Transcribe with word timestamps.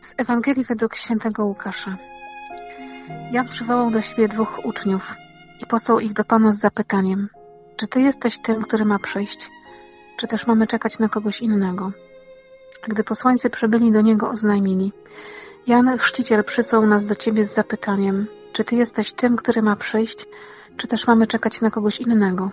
Z 0.00 0.14
Ewangelii 0.16 0.64
według 0.64 0.94
świętego 0.94 1.44
Łukasza. 1.44 1.96
Jan 3.32 3.48
przywołał 3.48 3.90
do 3.90 4.00
siebie 4.00 4.28
dwóch 4.28 4.64
uczniów 4.64 5.14
i 5.62 5.66
posłał 5.66 6.00
ich 6.00 6.12
do 6.12 6.24
Pana 6.24 6.52
z 6.52 6.58
zapytaniem, 6.58 7.28
czy 7.76 7.88
Ty 7.88 8.00
jesteś 8.00 8.38
tym, 8.38 8.62
który 8.62 8.84
ma 8.84 8.98
przyjść, 8.98 9.50
czy 10.16 10.26
też 10.26 10.46
mamy 10.46 10.66
czekać 10.66 10.98
na 10.98 11.08
kogoś 11.08 11.40
innego? 11.40 11.92
Gdy 12.88 13.04
posłańcy 13.04 13.50
przybyli 13.50 13.92
do 13.92 14.00
niego, 14.00 14.30
oznajmili, 14.30 14.92
Jan 15.66 15.98
Chrzciciel 15.98 16.44
przysłał 16.44 16.86
nas 16.86 17.06
do 17.06 17.14
Ciebie 17.14 17.44
z 17.44 17.54
zapytaniem, 17.54 18.26
czy 18.52 18.64
Ty 18.64 18.76
jesteś 18.76 19.12
tym, 19.12 19.36
który 19.36 19.62
ma 19.62 19.76
przyjść, 19.76 20.26
czy 20.76 20.88
też 20.88 21.06
mamy 21.06 21.26
czekać 21.26 21.60
na 21.60 21.70
kogoś 21.70 22.00
innego? 22.00 22.50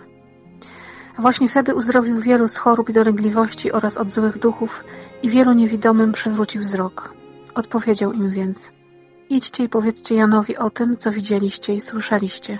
Właśnie 1.18 1.48
wtedy 1.48 1.74
uzdrowił 1.74 2.20
wielu 2.20 2.48
z 2.48 2.56
chorób 2.56 2.90
i 2.90 2.92
dolegliwości 2.92 3.72
oraz 3.72 3.98
od 3.98 4.10
złych 4.10 4.38
duchów 4.38 4.84
i 5.22 5.30
wielu 5.30 5.52
niewidomym 5.52 6.12
przywrócił 6.12 6.60
wzrok. 6.60 7.14
Odpowiedział 7.54 8.12
im 8.12 8.30
więc, 8.30 8.72
idźcie 9.28 9.64
i 9.64 9.68
powiedzcie 9.68 10.14
Janowi 10.14 10.56
o 10.56 10.70
tym, 10.70 10.96
co 10.96 11.10
widzieliście 11.10 11.74
i 11.74 11.80
słyszeliście. 11.80 12.58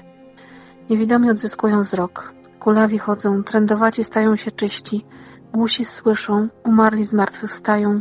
Niewidomi 0.90 1.30
odzyskują 1.30 1.80
wzrok, 1.80 2.32
kulawi 2.60 2.98
chodzą, 2.98 3.42
trędowaci 3.42 4.04
stają 4.04 4.36
się 4.36 4.50
czyści, 4.50 5.04
głusi 5.52 5.84
słyszą, 5.84 6.48
umarli 6.64 7.04
z 7.04 7.12
martwych 7.12 7.54
stają, 7.54 8.00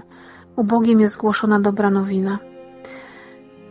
ubogim 0.56 1.00
jest 1.00 1.14
zgłoszona 1.14 1.60
dobra 1.60 1.90
nowina. 1.90 2.40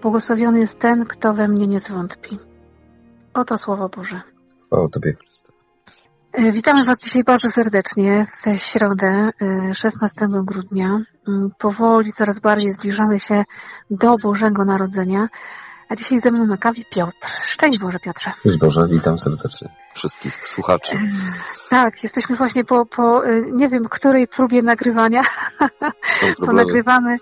Błogosławiony 0.03 0.61
jest 0.61 0.79
ten, 0.79 1.05
kto 1.05 1.33
we 1.33 1.48
mnie 1.48 1.67
nie 1.67 1.81
zwątpi. 1.81 2.50
Oto 3.34 3.57
Słowo 3.57 3.89
Boże. 3.89 4.20
O 4.70 4.89
Tobie, 4.89 5.12
Chryste. 5.15 5.52
E, 6.33 6.52
Witamy 6.52 6.84
Was 6.84 7.01
dzisiaj 7.01 7.25
bardzo 7.25 7.48
serdecznie 7.48 8.27
w 8.45 8.59
środę, 8.61 9.31
e, 9.70 9.75
16 9.75 10.45
grudnia. 10.45 10.89
Mm, 11.28 11.51
Powoli 11.58 12.12
coraz 12.12 12.41
bardziej 12.41 12.73
zbliżamy 12.73 13.19
się 13.19 13.45
do 13.91 14.17
Bożego 14.23 14.64
Narodzenia. 14.64 15.28
A 15.89 15.97
dzisiaj 15.97 16.19
ze 16.25 16.31
mną 16.31 16.47
na 16.47 16.56
kawie 16.56 16.84
Piotr. 16.91 17.28
Szczęść 17.42 17.78
Boże, 17.81 17.98
Piotrze. 17.98 18.31
Cześć 18.42 18.58
Boże, 18.58 18.81
witam 18.91 19.19
serdecznie 19.19 19.69
wszystkich 19.95 20.47
słuchaczy. 20.48 20.97
Tak, 21.70 22.03
jesteśmy 22.03 22.36
właśnie 22.36 22.64
po, 22.64 22.86
po 22.86 23.25
e, 23.27 23.41
nie 23.53 23.69
wiem, 23.69 23.84
której 23.84 24.28
próbie 24.28 24.62
nagrywania. 24.62 25.23
Są 25.23 25.67
Bo 26.39 26.45
problemy. 26.45 26.64
nagrywamy 26.64 27.17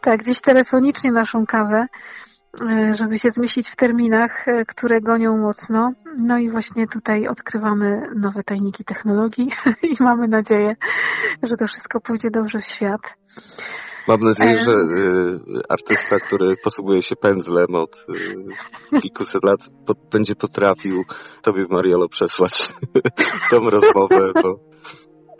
tak, 0.00 0.16
gdzieś 0.20 0.40
telefonicznie 0.40 1.12
naszą 1.12 1.46
kawę, 1.46 1.86
e, 1.86 1.86
żeby 2.90 3.18
się 3.18 3.30
zmieścić 3.30 3.68
w 3.68 3.76
terminach, 3.76 4.48
e, 4.48 4.64
które 4.64 5.00
gonią 5.00 5.38
mocno. 5.38 5.92
No 6.18 6.38
i 6.38 6.50
właśnie 6.50 6.88
tutaj 6.88 7.28
odkrywamy 7.28 8.00
nowe 8.16 8.42
tajniki 8.42 8.84
technologii 8.84 9.48
i 9.92 10.02
mamy 10.02 10.28
nadzieję, 10.28 10.76
że 11.42 11.56
to 11.56 11.66
wszystko 11.66 12.00
pójdzie 12.00 12.30
dobrze 12.30 12.58
w 12.58 12.64
świat. 12.64 13.16
Mam 14.08 14.20
nadzieję, 14.20 14.52
E. 14.52 14.64
że 14.64 14.72
artysta, 15.68 16.20
który 16.20 16.56
posługuje 16.64 17.02
się 17.02 17.16
pędzlem 17.16 17.74
od 17.74 18.06
kilkuset 19.02 19.44
lat, 19.44 19.60
będzie 20.10 20.34
potrafił 20.36 21.04
Tobie, 21.42 21.64
Mariolo, 21.70 22.08
przesłać 22.08 22.72
tą 23.50 23.70
rozmowę, 23.70 24.32
bo 24.42 24.58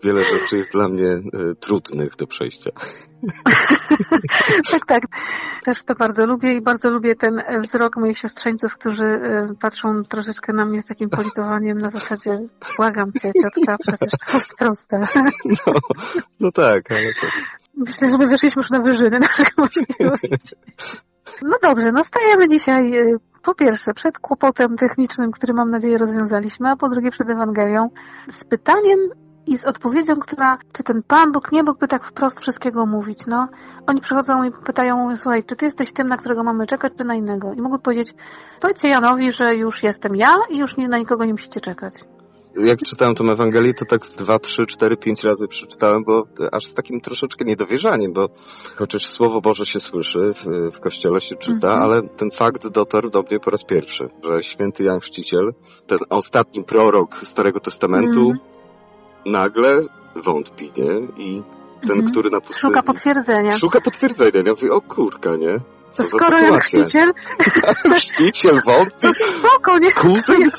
wiele 0.04 0.22
rzeczy 0.22 0.56
jest 0.56 0.72
dla 0.72 0.88
mnie 0.88 1.06
y, 1.06 1.54
trudnych 1.60 2.16
do 2.16 2.26
przejścia. 2.26 2.70
Tak, 4.70 4.86
tak. 4.86 5.02
Też 5.64 5.82
to 5.82 5.94
bardzo 5.94 6.26
lubię 6.26 6.52
i 6.52 6.60
bardzo 6.60 6.90
lubię 6.90 7.14
ten 7.14 7.38
e, 7.38 7.60
wzrok 7.60 7.96
moich 7.96 8.18
siostrzeńców, 8.18 8.74
którzy 8.74 9.04
e, 9.04 9.48
patrzą 9.60 10.02
troszeczkę 10.08 10.52
na 10.52 10.66
mnie 10.66 10.82
z 10.82 10.86
takim 10.86 11.10
politowaniem 11.10 11.78
na 11.78 11.88
zasadzie 11.88 12.30
błagam 12.76 13.12
cię, 13.12 13.30
ciotka, 13.42 13.76
przecież 13.78 14.10
to 14.26 14.36
jest 14.36 14.54
proste. 14.58 15.00
No, 15.44 15.72
no 16.40 16.52
tak, 16.52 16.90
ale 16.90 17.12
to 17.20 17.26
Myślę, 17.76 18.08
że 18.08 18.18
my 18.18 18.26
wyszliśmy 18.26 18.60
już 18.60 18.70
na 18.70 18.80
wyżyny 18.80 19.18
naszych 19.28 19.58
możliwości. 19.58 20.56
No 21.42 21.56
dobrze, 21.62 21.92
no 21.92 22.04
stajemy 22.04 22.48
dzisiaj 22.48 22.98
y, 22.98 23.16
po 23.42 23.54
pierwsze 23.54 23.94
przed 23.94 24.18
kłopotem 24.18 24.76
technicznym, 24.76 25.32
który 25.32 25.52
mam 25.52 25.70
nadzieję 25.70 25.98
rozwiązaliśmy, 25.98 26.70
a 26.70 26.76
po 26.76 26.88
drugie 26.88 27.10
przed 27.10 27.30
Ewangelią 27.30 27.90
z 28.28 28.44
pytaniem 28.44 28.98
i 29.46 29.58
z 29.58 29.64
odpowiedzią, 29.64 30.14
która, 30.14 30.58
czy 30.72 30.82
ten 30.82 31.02
Pan 31.02 31.32
Bóg 31.32 31.52
nie 31.52 31.62
mógłby 31.62 31.88
tak 31.88 32.04
wprost 32.04 32.40
wszystkiego 32.40 32.86
mówić, 32.86 33.18
no. 33.26 33.48
Oni 33.86 34.00
przychodzą 34.00 34.44
i 34.44 34.50
pytają, 34.66 35.16
słuchaj, 35.16 35.44
czy 35.44 35.56
ty 35.56 35.64
jesteś 35.64 35.92
tym, 35.92 36.06
na 36.06 36.16
którego 36.16 36.44
mamy 36.44 36.66
czekać, 36.66 36.92
czy 36.98 37.04
na 37.04 37.14
innego? 37.14 37.52
I 37.52 37.60
mogą 37.62 37.78
powiedzieć, 37.78 38.14
powiedzcie 38.60 38.88
Janowi, 38.88 39.32
że 39.32 39.54
już 39.54 39.82
jestem 39.82 40.16
ja 40.16 40.36
i 40.50 40.58
już 40.58 40.76
nie, 40.76 40.88
na 40.88 40.98
nikogo 40.98 41.24
nie 41.24 41.32
musicie 41.32 41.60
czekać. 41.60 41.92
jak 42.64 42.78
czytałem 42.78 43.14
tą 43.14 43.24
Ewangelię, 43.30 43.74
to 43.74 43.84
tak 43.84 44.00
dwa, 44.18 44.38
trzy, 44.38 44.66
cztery, 44.66 44.96
pięć 44.96 45.24
razy 45.24 45.48
przeczytałem, 45.48 46.04
bo 46.06 46.22
aż 46.52 46.66
z 46.66 46.74
takim 46.74 47.00
troszeczkę 47.00 47.44
niedowierzaniem, 47.44 48.12
bo 48.12 48.28
chociaż 48.76 49.06
Słowo 49.06 49.40
Boże 49.40 49.66
się 49.66 49.80
słyszy, 49.80 50.18
w, 50.34 50.44
w 50.76 50.80
Kościele 50.80 51.20
się 51.20 51.36
czyta, 51.36 51.68
Mhm. 51.68 51.82
ale 51.82 52.02
ten 52.16 52.30
fakt 52.30 52.68
dotarł 52.68 53.10
do 53.10 53.22
mnie 53.22 53.40
po 53.40 53.50
raz 53.50 53.64
pierwszy, 53.64 54.06
że 54.24 54.42
święty 54.42 54.84
Jan 54.84 55.00
Chrzciciel, 55.00 55.52
ten 55.86 55.98
ostatni 56.10 56.64
prorok 56.64 57.14
Starego 57.16 57.60
Testamentu, 57.60 58.20
Mhm. 58.20 58.53
Nagle 59.26 59.82
wątpi, 60.16 60.72
nie? 60.76 60.92
I 61.24 61.42
ten, 61.80 61.90
Mhm. 61.90 62.10
który 62.10 62.30
na 62.30 62.40
pustyni... 62.40 62.60
Szuka 62.60 62.82
potwierdzenia. 62.82 63.56
Szuka 63.56 63.80
potwierdzenia. 63.80 64.42
Ja 64.46 64.52
mówię, 64.52 64.72
o 64.72 64.80
kurka, 64.80 65.36
nie? 65.36 65.58
Co 65.90 66.02
To 66.02 66.08
skoro 66.08 66.38
sytuacja. 66.38 66.58
Chrzciciel, 66.84 67.12
Chrzciciel 67.96 68.60
wątpi, 68.66 69.00
to 69.06 69.12
spoko, 69.38 69.78
nie? 69.78 69.92
kuzyn 69.92 70.50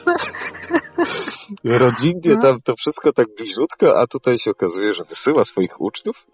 rodzinnie 1.63 2.33
No. 2.35 2.41
tam 2.41 2.61
to 2.61 2.73
wszystko 2.77 3.13
tak 3.13 3.27
bliziutko, 3.37 3.99
a 4.01 4.07
tutaj 4.07 4.39
się 4.39 4.51
okazuje, 4.51 4.93
że 4.93 5.03
wysyła 5.03 5.45
swoich 5.45 5.81
uczniów. 5.81 6.27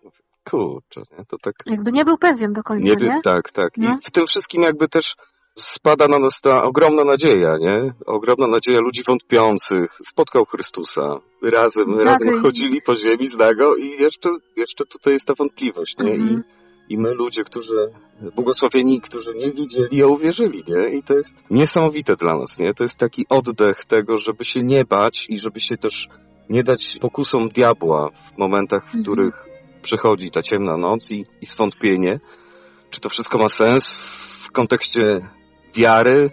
Kurczę, 0.49 1.01
nie? 1.17 1.25
To 1.25 1.37
tak 1.37 1.55
Jakby 1.65 1.91
nie 1.91 2.05
był 2.05 2.17
pewien 2.17 2.53
do 2.53 2.63
końca, 2.63 2.85
nie 2.85 2.91
nie? 2.91 2.97
wiem, 2.97 3.21
tak, 3.21 3.51
tak. 3.51 3.69
No. 3.77 3.93
I 3.93 4.05
w 4.05 4.11
tym 4.11 4.27
wszystkim 4.27 4.61
jakby 4.61 4.87
też 4.87 5.15
spada 5.59 6.07
na 6.07 6.19
nas 6.19 6.41
ta 6.41 6.63
ogromna 6.63 7.03
nadzieja, 7.03 7.57
nie? 7.59 7.93
Ogromna 8.05 8.47
nadzieja 8.47 8.79
ludzi 8.81 9.03
wątpiących. 9.07 9.97
Spotkał 10.05 10.45
Chrystusa. 10.45 11.19
Razem, 11.41 11.93
Tak, 11.93 12.05
razem 12.05 12.35
i- 12.37 12.39
chodzili 12.39 12.81
po 12.81 12.95
ziemi 12.95 13.27
z 13.27 13.37
nago 13.37 13.75
i 13.75 13.89
jeszcze, 14.01 14.29
jeszcze 14.57 14.85
tutaj 14.85 15.13
jest 15.13 15.25
ta 15.27 15.33
wątpliwość, 15.37 15.97
nie? 15.97 16.09
I, 16.11 16.21
Mhm. 16.21 16.43
I 16.89 16.97
my 16.97 17.13
ludzie, 17.13 17.43
którzy, 17.43 17.91
błogosławieni, 18.35 19.01
którzy 19.01 19.33
nie 19.33 19.51
widzieli, 19.51 20.03
a 20.03 20.07
uwierzyli, 20.07 20.63
nie? 20.67 20.89
I 20.97 21.03
to 21.03 21.13
jest 21.13 21.43
niesamowite 21.49 22.15
dla 22.15 22.37
nas, 22.37 22.59
nie? 22.59 22.73
To 22.73 22.83
jest 22.83 22.97
taki 22.97 23.25
oddech 23.29 23.85
tego, 23.85 24.17
żeby 24.17 24.45
się 24.45 24.63
nie 24.63 24.85
bać 24.85 25.25
i 25.29 25.39
żeby 25.39 25.59
się 25.59 25.77
też 25.77 26.07
nie 26.49 26.63
dać 26.63 26.97
pokusom 27.01 27.49
diabła 27.49 28.09
w 28.09 28.37
momentach, 28.37 28.81
w 28.83 28.85
Mhm. 28.95 29.03
których 29.03 29.45
przychodzi 29.81 30.31
ta 30.31 30.41
ciemna 30.41 30.77
noc 30.77 31.11
i, 31.11 31.25
i 31.41 31.45
swątpienie. 31.45 32.19
Czy 32.89 33.01
to 33.01 33.09
wszystko 33.09 33.37
ma 33.37 33.49
sens 33.49 33.91
w 34.47 34.51
kontekście 34.51 35.29
wiary? 35.75 36.29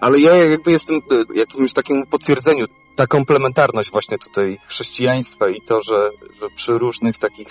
Ale 0.00 0.18
ja 0.18 0.36
jakby 0.36 0.70
jestem 0.70 0.96
e, 0.96 1.38
jakimś 1.38 1.72
takim 1.72 2.06
potwierdzeniu, 2.06 2.66
ta 2.96 3.06
komplementarność 3.06 3.90
właśnie 3.90 4.18
tutaj 4.18 4.58
chrześcijaństwa 4.66 5.48
i 5.48 5.60
to, 5.68 5.80
że, 5.80 6.10
że 6.40 6.48
przy 6.56 6.72
różnych 6.72 7.18
takich 7.18 7.48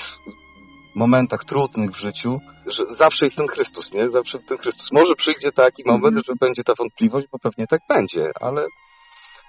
momentach 0.95 1.43
trudnych 1.43 1.91
w 1.91 1.97
życiu, 1.97 2.39
że 2.67 2.83
zawsze 2.89 3.25
jest 3.25 3.37
ten 3.37 3.47
Chrystus, 3.47 3.93
nie? 3.93 4.09
Zawsze 4.09 4.37
jest 4.37 4.49
ten 4.49 4.57
Chrystus. 4.57 4.91
Może 4.91 5.15
przyjdzie 5.15 5.51
taki 5.51 5.83
moment, 5.85 6.17
Mhm. 6.17 6.23
że 6.27 6.33
będzie 6.39 6.63
ta 6.63 6.73
wątpliwość, 6.77 7.27
bo 7.31 7.39
pewnie 7.39 7.67
tak 7.67 7.81
będzie, 7.89 8.31
ale 8.41 8.67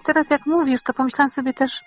Teraz 0.04 0.30
jak 0.30 0.46
mówisz, 0.46 0.82
to 0.82 0.92
pomyślałam 0.94 1.28
sobie 1.30 1.52
też, 1.52 1.84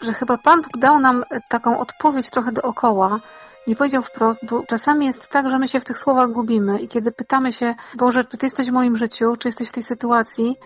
że 0.00 0.12
chyba 0.12 0.38
Pan 0.38 0.62
Bóg 0.62 0.78
dał 0.78 1.00
nam 1.00 1.24
taką 1.48 1.78
odpowiedź 1.78 2.30
trochę 2.30 2.52
dookoła. 2.52 3.20
Nie 3.68 3.76
powiedział 3.76 4.02
wprost, 4.02 4.40
bo 4.50 4.62
czasami 4.66 5.06
jest 5.06 5.28
tak, 5.28 5.50
że 5.50 5.58
my 5.58 5.68
się 5.68 5.80
w 5.80 5.84
tych 5.84 5.98
słowach 5.98 6.30
gubimy 6.30 6.78
i 6.78 6.88
kiedy 6.88 7.12
pytamy 7.12 7.52
się, 7.52 7.74
Boże, 7.94 8.24
czy 8.24 8.38
Ty 8.38 8.46
jesteś 8.46 8.68
w 8.68 8.72
moim 8.72 8.96
życiu, 8.96 9.36
czy 9.38 9.48
jesteś 9.48 9.68
w 9.68 9.72
tej 9.72 9.82
sytuacji, 9.82 10.56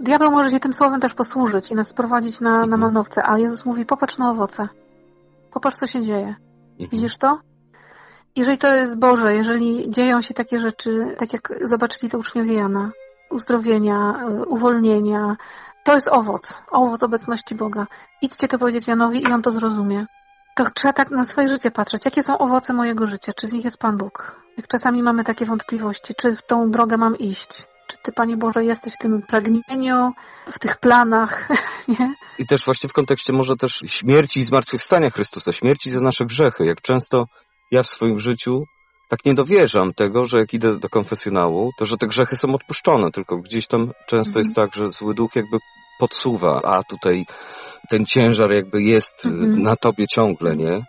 diabeł 0.00 0.30
może 0.30 0.50
się 0.50 0.60
tym 0.60 0.72
słowem 0.72 1.00
też 1.00 1.14
posłużyć 1.14 1.70
i 1.70 1.74
nas 1.74 1.88
sprowadzić 1.88 2.40
na, 2.40 2.50
na 2.50 2.62
Mhm. 2.62 2.80
manowce, 2.80 3.22
a 3.28 3.38
Jezus 3.38 3.64
mówi, 3.64 3.86
popatrz 3.86 4.18
na 4.18 4.30
owoce. 4.30 4.68
Popatrz, 5.52 5.76
co 5.76 5.86
się 5.86 6.00
dzieje. 6.00 6.34
Widzisz 6.78 7.18
to? 7.18 7.38
Jeżeli 8.36 8.58
to 8.58 8.76
jest 8.76 8.98
Boże, 8.98 9.34
jeżeli 9.34 9.90
dzieją 9.90 10.20
się 10.20 10.34
takie 10.34 10.58
rzeczy, 10.58 11.16
tak 11.18 11.32
jak 11.32 11.48
zobaczyli 11.60 12.10
to 12.10 12.18
uczniowie 12.18 12.54
Jana, 12.54 12.90
uzdrowienia, 13.30 14.24
y, 14.28 14.44
uwolnienia, 14.44 15.36
to 15.84 15.94
jest 15.94 16.08
owoc, 16.08 16.62
owoc 16.70 17.02
obecności 17.02 17.54
Boga. 17.54 17.86
Idźcie 18.22 18.48
to 18.48 18.58
powiedzieć 18.58 18.88
Janowi 18.88 19.22
i 19.22 19.32
on 19.32 19.42
to 19.42 19.50
zrozumie. 19.50 20.06
To 20.54 20.70
trzeba 20.74 20.92
tak 20.92 21.10
na 21.10 21.24
swoje 21.24 21.48
życie 21.48 21.70
patrzeć. 21.70 22.04
Jakie 22.04 22.22
są 22.22 22.38
owoce 22.38 22.72
mojego 22.74 23.06
życia? 23.06 23.32
Czy 23.32 23.48
w 23.48 23.52
nich 23.52 23.64
jest 23.64 23.78
Pan 23.78 23.96
Bóg? 23.96 24.40
Jak 24.56 24.68
czasami 24.68 25.02
mamy 25.02 25.24
takie 25.24 25.44
wątpliwości, 25.44 26.14
czy 26.14 26.36
w 26.36 26.42
tą 26.42 26.70
drogę 26.70 26.96
mam 26.96 27.18
iść? 27.18 27.48
Czy 27.86 27.96
Ty, 28.02 28.12
Panie 28.12 28.36
Boże, 28.36 28.64
jesteś 28.64 28.94
w 28.94 28.98
tym 28.98 29.22
pragnieniu, 29.22 30.12
w 30.46 30.58
tych 30.58 30.76
planach, 30.76 31.48
nie? 31.98 32.14
I 32.38 32.46
też 32.46 32.64
właśnie 32.64 32.88
w 32.88 32.92
kontekście 32.92 33.32
może 33.32 33.56
też 33.56 33.82
śmierci 33.86 34.40
i 34.40 34.44
zmartwychwstania 34.44 35.10
Chrystusa, 35.10 35.52
śmierci 35.52 35.90
za 35.90 36.00
nasze 36.00 36.24
grzechy. 36.24 36.64
Jak 36.64 36.80
często 36.80 37.24
ja 37.70 37.82
w 37.82 37.88
swoim 37.88 38.18
życiu 38.20 38.64
tak 39.08 39.24
nie 39.24 39.34
dowierzam 39.34 39.94
tego, 39.94 40.24
że 40.24 40.38
jak 40.38 40.54
idę 40.54 40.78
do 40.78 40.88
konfesjonału, 40.88 41.70
to 41.78 41.86
że 41.86 41.96
te 41.96 42.06
grzechy 42.06 42.36
są 42.36 42.54
odpuszczone, 42.54 43.10
tylko 43.10 43.36
gdzieś 43.36 43.66
tam 43.66 43.92
często 44.06 44.30
Mhm. 44.30 44.44
jest 44.44 44.56
tak, 44.56 44.74
że 44.74 44.88
zły 44.88 45.14
duch 45.14 45.36
jakby 45.36 45.58
podsuwa, 45.98 46.60
a 46.64 46.82
tutaj 46.82 47.26
ten 47.90 48.04
ciężar 48.06 48.52
jakby 48.52 48.82
jest 48.82 49.26
Mhm. 49.26 49.62
na 49.62 49.76
tobie 49.76 50.06
ciągle, 50.06 50.56
nie? 50.56 50.84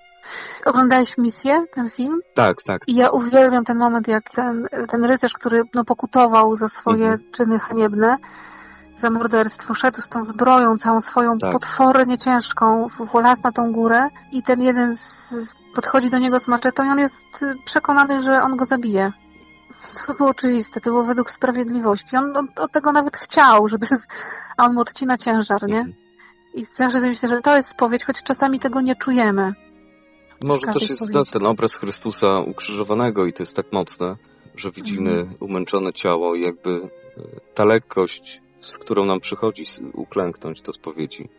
Oglądałeś 0.65 1.17
misję, 1.17 1.63
ten 1.73 1.89
film? 1.89 2.19
Tak, 2.33 2.63
tak. 2.63 2.81
I 2.87 2.95
ja 2.95 3.09
uwielbiam 3.09 3.63
ten 3.63 3.77
moment, 3.77 4.07
jak 4.07 4.29
ten, 4.29 4.65
ten 4.89 5.05
rycerz, 5.05 5.33
który 5.33 5.61
no, 5.73 5.83
pokutował 5.85 6.55
za 6.55 6.69
swoje 6.69 7.05
Mhm. 7.05 7.31
czyny 7.31 7.59
haniebne, 7.59 8.17
za 8.95 9.09
morderstwo, 9.09 9.73
szedł 9.73 10.01
z 10.01 10.09
tą 10.09 10.21
zbroją, 10.21 10.77
całą 10.77 11.01
swoją 11.01 11.37
Tak. 11.37 11.51
potwornie 11.51 12.17
ciężką, 12.17 12.87
w 12.89 13.13
las 13.13 13.43
na 13.43 13.51
tą 13.51 13.71
górę 13.71 14.07
i 14.31 14.43
ten 14.43 14.61
jeden 14.61 14.95
z, 14.95 15.29
z, 15.29 15.55
podchodzi 15.75 16.09
do 16.09 16.17
niego 16.17 16.39
z 16.39 16.47
maczetą 16.47 16.83
i 16.85 16.89
on 16.89 16.99
jest 16.99 17.43
y, 17.43 17.55
przekonany, 17.65 18.23
że 18.23 18.31
on 18.43 18.55
go 18.55 18.65
zabije. 18.65 19.11
To 20.07 20.13
było 20.13 20.29
oczywiste, 20.29 20.81
to 20.81 20.89
było 20.89 21.03
według 21.03 21.31
sprawiedliwości. 21.31 22.17
On 22.17 22.37
od, 22.37 22.59
od 22.59 22.71
tego 22.71 22.91
nawet 22.91 23.17
chciał, 23.17 23.67
żeby... 23.67 23.85
A 24.57 24.65
on 24.65 24.73
mu 24.73 24.81
odcina 24.81 25.17
ciężar, 25.17 25.67
nie? 25.67 25.77
Mhm. 25.79 25.93
I 26.53 26.65
zawsze 26.65 26.99
myślę, 26.99 27.29
że 27.29 27.41
to 27.41 27.55
jest 27.55 27.69
spowiedź, 27.69 28.03
choć 28.03 28.23
czasami 28.23 28.59
tego 28.59 28.81
nie 28.81 28.95
czujemy. 28.95 29.53
Może 30.43 30.67
też 30.73 30.89
jest 30.89 31.13
nas 31.13 31.31
ten 31.31 31.45
obraz 31.45 31.75
Chrystusa 31.75 32.39
ukrzyżowanego 32.39 33.25
i 33.25 33.33
to 33.33 33.43
jest 33.43 33.55
tak 33.55 33.73
mocne, 33.73 34.15
że 34.55 34.71
widzimy 34.71 35.11
Mhm. 35.11 35.37
umęczone 35.39 35.93
ciało 35.93 36.35
i 36.35 36.41
jakby 36.41 36.69
e, 36.71 36.89
ta 37.53 37.65
lekkość, 37.65 38.41
z 38.59 38.77
którą 38.77 39.05
nam 39.05 39.19
przychodzi 39.19 39.63
uklęknąć 39.93 40.61
do 40.61 40.73
spowiedzi, 40.73 41.29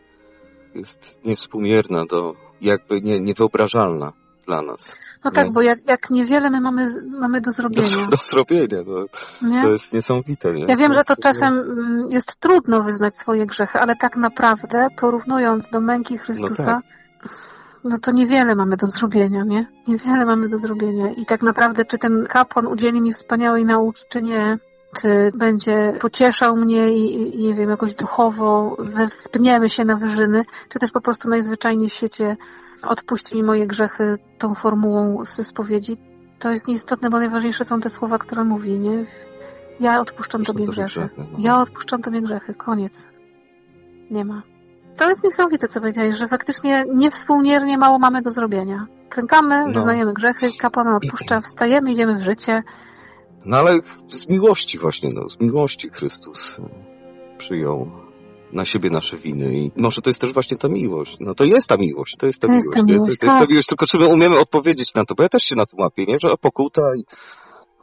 jest 0.75 1.21
niewspółmierna 1.25 2.05
do, 2.07 2.35
jakby 2.61 3.01
nie, 3.01 3.21
niewyobrażalna 3.21 4.13
dla 4.47 4.63
nas. 4.63 4.97
No 5.25 5.31
tak, 5.31 5.47
Nie. 5.47 5.53
bo 5.53 5.63
jak, 5.63 5.79
jak 5.89 6.11
niewiele 6.11 6.51
my 6.51 6.61
mamy, 6.61 6.87
mamy 7.19 7.41
do 7.41 7.45
Do, 7.45 7.51
zrobienia. 7.51 8.07
do 8.11 8.17
zrobienia, 8.23 8.85
to, 8.85 9.07
Nie? 9.49 9.63
to 9.63 9.69
jest 9.69 9.93
niesamowite. 9.93 10.53
Nie? 10.53 10.65
Ja 10.65 10.77
wiem, 10.77 10.93
że 10.93 11.05
to 11.05 11.17
czasem 11.17 11.55
mm, 11.55 12.01
jest 12.11 12.41
trudno 12.41 12.83
wyznać 12.83 13.19
swoje 13.19 13.47
grzechy, 13.47 13.79
ale 13.79 13.97
tak 13.97 14.17
naprawdę, 14.17 14.87
porównując 15.01 15.71
do 15.71 15.81
męki 15.81 16.19
Chrystusa, 16.19 16.81
no 17.85 17.99
to 17.99 18.13
niewiele 18.13 18.55
mamy 18.55 18.77
do 18.77 18.87
zrobienia, 18.87 19.45
nie? 19.45 19.67
Niewiele 19.89 20.25
mamy 20.25 20.49
do 20.49 20.59
zrobienia. 20.59 21.11
I 21.11 21.27
tak 21.27 21.43
naprawdę, 21.43 21.85
czy 21.85 21.99
ten 21.99 22.27
kapłan 22.27 22.67
udzieli 22.67 23.01
mi 23.01 23.13
wspaniałej 23.13 23.65
nauki, 23.65 24.03
czy 24.09 24.23
nie, 24.23 24.59
czy 25.01 25.31
będzie 25.35 25.93
pocieszał 26.01 26.57
mnie 26.57 26.93
i, 26.93 27.35
i 27.37 27.49
nie 27.49 27.55
wiem, 27.55 27.71
jakoś 27.71 27.95
duchowo 27.95 28.77
wespniemy 28.79 29.69
się 29.69 29.85
na 29.85 29.97
wyżyny, 29.97 30.43
czy 30.69 30.79
też 30.79 30.91
po 30.91 31.01
prostu 31.01 31.29
najzwyczajniej 31.29 31.89
w 31.89 31.93
świecie 31.93 32.37
odpuści 32.83 33.37
mi 33.37 33.43
moje 33.43 33.67
grzechy 33.67 34.17
tą 34.39 34.55
formułą 34.55 35.25
ze 35.25 35.45
spowiedzi. 35.45 35.97
To 36.39 36.51
jest 36.51 36.69
nieistotne, 36.69 37.11
bo 37.11 37.19
najważniejsze 37.19 37.65
są 37.65 37.81
te 37.81 37.89
słowa, 37.89 38.19
które 38.19 38.45
mówi, 38.45 38.79
nie? 38.79 39.05
Ja 39.81 40.01
odpuszczam 40.01 40.41
Odpuszczam 40.41 40.45
Tobie 40.45 40.67
grzechy. 40.67 40.85
grzechy, 41.01 41.15
no. 41.33 41.39
Ja 41.39 41.57
odpuszczam 41.59 42.03
Tobie 42.03 42.23
grzechy. 42.23 42.55
Koniec. 42.55 43.09
Nie 44.11 44.25
ma. 44.25 44.43
To 44.97 45.09
jest 45.09 45.25
niesamowite, 45.25 45.69
co 45.69 45.81
powiedziałeś, 45.81 46.17
że 46.17 46.29
faktycznie 46.29 46.85
niewspółmiernie 46.95 47.79
mało 47.79 47.99
mamy 47.99 48.23
do 48.23 48.31
zrobienia. 48.31 48.87
Klękamy, 49.09 49.61
No. 49.67 49.73
wyznajemy 49.73 50.13
grzechy, 50.13 50.47
kapłan 50.61 50.87
odpuszcza, 50.89 51.41
wstajemy, 51.51 51.93
idziemy 51.93 52.15
w 52.15 52.23
życie. 52.23 52.63
No 53.45 53.57
ale 53.57 53.81
z 54.09 54.29
miłości 54.29 54.79
właśnie, 54.79 55.11
no, 55.15 55.29
z 55.29 55.41
miłości 55.41 55.91
Chrystus 55.91 56.57
przyjął 57.39 57.91
na 58.53 58.65
siebie 58.65 58.91
nasze 58.91 59.17
winy 59.17 59.55
i 59.55 59.73
może 59.77 60.03
to 60.03 60.11
jest 60.11 60.21
też 60.21 60.33
właśnie 60.33 60.57
ta 60.57 60.69
miłość. 60.69 61.17
No 61.21 61.35
to 61.35 61.45
jest 61.45 61.69
ta 61.69 61.77
miłość, 61.77 62.17
to 62.19 62.27
jest 62.27 62.41
ta 62.41 62.49
To 62.49 62.55
jest 62.55 62.69
miłość. 62.69 62.81
ta 62.81 62.87
nie? 62.87 62.93
miłość, 62.95 63.19
to, 63.19 63.21
to 63.21 63.27
jest 63.27 63.37
ta 63.37 63.41
tak. 63.41 63.51
miłość, 63.51 63.69
tylko 63.69 63.87
czy 63.87 63.99
my 63.99 64.07
umiemy 64.09 64.39
odpowiedzieć 64.39 64.95
na 64.95 65.05
to, 65.05 65.15
bo 65.15 65.23
ja 65.23 65.29
też 65.29 65.43
się 65.43 65.55
na 65.57 65.67
to 65.67 65.77
łapię, 65.79 66.05
nie? 66.09 66.17
Że 66.25 66.37
pokuta 66.41 66.83
i 66.97 67.03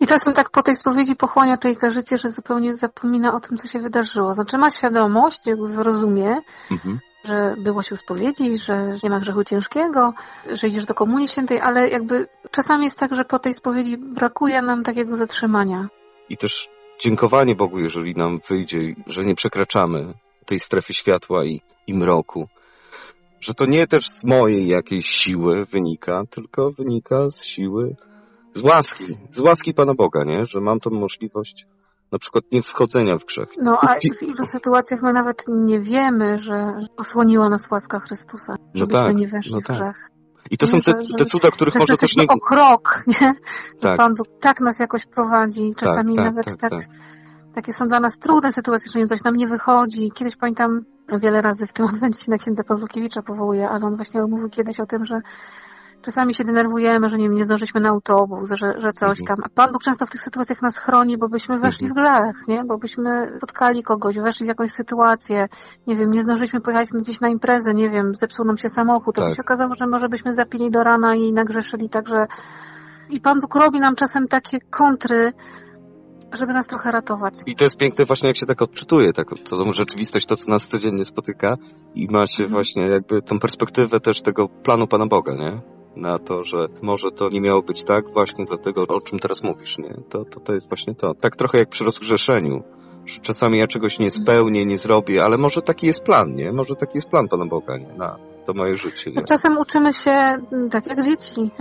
I 0.02 0.08
czasem 0.08 0.34
tak 0.34 0.52
po 0.52 0.64
tej 0.64 0.76
spowiedzi 0.76 1.16
pochłania 1.16 1.58
człowieka 1.58 1.90
życie, 1.90 2.18
że 2.18 2.30
zupełnie 2.30 2.76
zapomina 2.76 3.34
o 3.34 3.40
tym, 3.40 3.58
co 3.58 3.68
się 3.68 3.80
wydarzyło. 3.80 4.34
Znaczy 4.34 4.58
ma 4.58 4.70
świadomość, 4.70 5.48
jakby 5.48 5.84
rozumie, 5.84 6.38
mhm. 6.72 7.00
że 7.24 7.56
było 7.64 7.82
się 7.84 7.96
spowiedzi, 7.98 8.58
że 8.58 8.94
nie 9.04 9.10
ma 9.10 9.20
grzechu 9.20 9.44
ciężkiego, 9.44 10.14
że 10.52 10.68
idziesz 10.68 10.86
do 10.86 10.94
Komunii 10.94 11.28
Świętej, 11.28 11.60
ale 11.62 11.90
jakby 11.90 12.28
czasami 12.52 12.84
jest 12.84 13.00
tak, 13.00 13.16
że 13.16 13.26
po 13.26 13.40
tej 13.40 13.54
spowiedzi 13.54 13.98
brakuje 13.98 14.62
nam 14.62 14.84
takiego 14.84 15.16
zatrzymania. 15.16 15.88
i 16.30 16.38
też 16.38 16.70
dziękowanie 17.00 17.56
Bogu, 17.56 17.80
jeżeli 17.80 18.14
nam 18.16 18.40
wyjdzie, 18.50 18.80
że 19.08 19.24
nie 19.24 19.36
przekraczamy 19.36 20.14
tej 20.44 20.60
strefy 20.60 20.94
światła 20.94 21.46
i, 21.46 21.62
i 21.88 21.94
mroku. 21.94 22.48
Że 23.40 23.54
to 23.54 23.66
nie 23.66 23.88
też 23.88 24.10
z 24.10 24.24
mojej 24.24 24.68
jakiejś 24.68 25.08
siły 25.08 25.66
wynika, 25.66 26.24
tylko 26.30 26.72
wynika 26.72 27.30
z 27.30 27.44
siły, 27.44 27.96
z 28.54 28.62
łaski, 28.62 29.18
z 29.32 29.40
łaski 29.40 29.74
Pana 29.74 29.94
Boga, 29.94 30.24
nie? 30.24 30.46
Że 30.46 30.60
mam 30.60 30.80
tą 30.80 30.90
możliwość 30.90 31.66
na 32.14 32.20
przykład 32.20 32.44
nie 32.52 32.62
wchodzenia 32.62 33.18
w 33.18 33.26
grzech. 33.26 33.50
No 33.62 33.78
a 33.82 33.96
w 34.00 34.24
ilu 34.24 34.46
sytuacjach 34.46 35.02
my 35.02 35.14
nawet 35.14 35.44
nie 35.48 35.80
wiemy, 35.80 36.40
że 36.40 36.80
osłoniła 36.98 37.50
nas 37.50 37.72
łaska 37.72 38.00
Chrystusa, 38.00 38.56
żebyśmy 38.74 39.02
tak, 39.02 39.16
nie 39.16 39.28
weszli 39.28 39.54
no 39.54 39.62
w 39.62 39.64
tak. 39.64 39.76
grzech. 39.76 40.10
I 40.52 40.58
to 40.58 40.66
Nie, 40.66 40.72
są 40.72 40.82
te, 40.82 40.94
te 41.18 41.26
cuda, 41.26 41.52
których 41.52 41.76
może 41.76 41.98
też 41.98 42.16
nie... 42.16 42.28
o 42.28 42.40
krok, 42.40 43.04
nie? 43.08 43.34
Tak, 43.80 43.98
Pan 43.98 44.16
Bóg 44.16 44.28
tak 44.42 44.62
nas 44.62 44.80
jakoś 44.80 45.06
prowadzi. 45.06 45.74
Czasami 45.78 46.16
tak, 46.16 46.26
nawet 46.26 46.46
tak, 46.46 46.58
tak, 46.58 46.70
tak. 46.70 46.82
Takie 47.56 47.74
są 47.74 47.86
dla 47.86 48.00
nas 48.00 48.20
trudne 48.20 48.54
sytuacje, 48.54 48.92
że 49.02 49.06
coś 49.06 49.24
nam 49.24 49.36
nie 49.36 49.48
wychodzi. 49.48 50.12
Kiedyś 50.16 50.36
pamiętam, 50.38 50.82
wiele 51.20 51.42
razy 51.42 51.68
w 51.68 51.74
tym 51.74 51.86
adwencie 51.94 52.24
się 52.24 52.32
na 52.32 52.38
księdza 52.38 52.64
Pawlukiewicza 52.64 53.22
powołuję, 53.22 53.70
ale 53.70 53.86
on 53.86 53.96
właśnie 53.96 54.22
mówił 54.22 54.50
kiedyś 54.50 54.80
o 54.80 54.86
tym, 54.86 55.06
że 55.06 55.16
czasami 56.02 56.34
się 56.34 56.44
denerwujemy, 56.44 57.10
że 57.10 57.18
nie, 57.18 57.30
nie 57.30 57.46
zdążyliśmy 57.46 57.82
na 57.82 57.90
autobus, 57.90 58.50
że, 58.52 58.74
że 58.78 58.92
coś 58.92 59.20
Mhm. 59.22 59.26
tam. 59.28 59.36
A 59.46 59.50
Pan 59.50 59.72
Bóg 59.74 59.84
często 59.84 60.06
w 60.06 60.10
tych 60.10 60.22
sytuacjach 60.22 60.62
nas 60.62 60.78
chroni, 60.80 61.18
bo 61.18 61.30
byśmy 61.30 61.60
weszli 61.60 61.88
w 61.90 61.94
grzech, 61.94 62.48
nie? 62.48 62.64
Bo 62.64 62.78
byśmy 62.78 63.34
spotkali 63.38 63.84
kogoś, 63.84 64.20
weszli 64.20 64.46
w 64.46 64.50
jakąś 64.50 64.72
sytuację, 64.72 65.48
nie 65.88 65.96
wiem, 65.96 66.10
nie 66.10 66.22
zdążyliśmy 66.24 66.62
pojechać 66.62 66.90
gdzieś 66.90 67.22
na 67.22 67.30
imprezę, 67.30 67.74
nie 67.74 67.90
wiem, 67.90 68.16
zepsuł 68.16 68.46
nam 68.46 68.58
się 68.58 68.70
samochód, 68.70 69.16
to 69.16 69.22
by 69.22 69.28
Tak. 69.28 69.36
się 69.38 69.42
okazało, 69.42 69.76
że 69.76 69.88
może 69.88 70.10
byśmy 70.10 70.34
zapili 70.34 70.72
do 70.72 70.84
rana 70.84 71.16
i 71.16 71.34
nagrzeszyli, 71.34 71.90
także 71.90 72.28
i 73.10 73.22
Pan 73.22 73.40
Bóg 73.40 73.56
robi 73.56 73.80
nam 73.80 73.96
czasem 73.96 74.28
takie 74.28 74.58
kontry, 74.70 75.34
żeby 76.38 76.54
nas 76.54 76.68
trochę 76.68 76.92
ratować. 76.92 77.34
I 77.48 77.56
to 77.56 77.64
jest 77.64 77.78
piękne 77.78 78.06
właśnie, 78.06 78.28
jak 78.28 78.38
się 78.38 78.46
tak 78.46 78.62
odczytuje 78.62 79.14
tak, 79.14 79.28
to 79.50 79.64
tą 79.64 79.74
rzeczywistość, 79.74 80.26
to 80.26 80.36
co 80.36 80.52
nas 80.52 80.68
codziennie 80.68 81.06
spotyka 81.06 81.56
i 81.96 82.08
ma 82.12 82.28
się 82.28 82.44
Mhm. 82.44 82.50
właśnie 82.50 82.84
jakby 82.84 83.22
tą 83.22 83.40
perspektywę 83.40 84.00
też 84.00 84.22
tego 84.22 84.48
planu 84.48 84.88
Pana 84.88 85.06
Boga, 85.06 85.36
nie? 85.36 85.62
Na 85.96 86.20
to, 86.20 86.44
że 86.44 86.58
może 86.82 87.12
to 87.12 87.30
nie 87.30 87.42
miało 87.42 87.62
być 87.62 87.84
tak 87.84 88.14
właśnie 88.14 88.46
dlatego, 88.46 88.88
o 88.88 89.02
czym 89.02 89.20
teraz 89.20 89.44
mówisz, 89.44 89.78
nie? 89.78 89.94
To, 90.10 90.26
to, 90.26 90.40
to 90.40 90.54
jest 90.54 90.68
właśnie 90.68 90.96
to. 90.96 91.14
Tak 91.14 91.36
trochę 91.36 91.58
jak 91.58 91.70
przy 91.70 91.84
rozgrzeszeniu, 91.84 92.64
że 93.06 93.20
czasami 93.22 93.58
ja 93.58 93.68
czegoś 93.68 94.00
nie 94.00 94.12
spełnię, 94.12 94.66
nie 94.66 94.78
zrobię, 94.78 95.24
ale 95.24 95.38
może 95.38 95.62
taki 95.62 95.88
jest 95.88 96.04
plan, 96.04 96.36
nie? 96.36 96.52
Może 96.52 96.76
taki 96.76 96.92
jest 96.98 97.10
plan 97.10 97.28
Pana 97.28 97.46
Boga, 97.46 97.78
nie? 97.78 97.94
Na 97.98 98.18
to 98.46 98.54
moje 98.54 98.74
życie, 98.74 99.12
nie? 99.12 99.22
Czasem 99.22 99.58
uczymy 99.58 99.94
się 99.94 100.12
mm, 100.12 100.70
tak 100.70 100.86
jak 100.88 101.04
dzieci. 101.04 101.52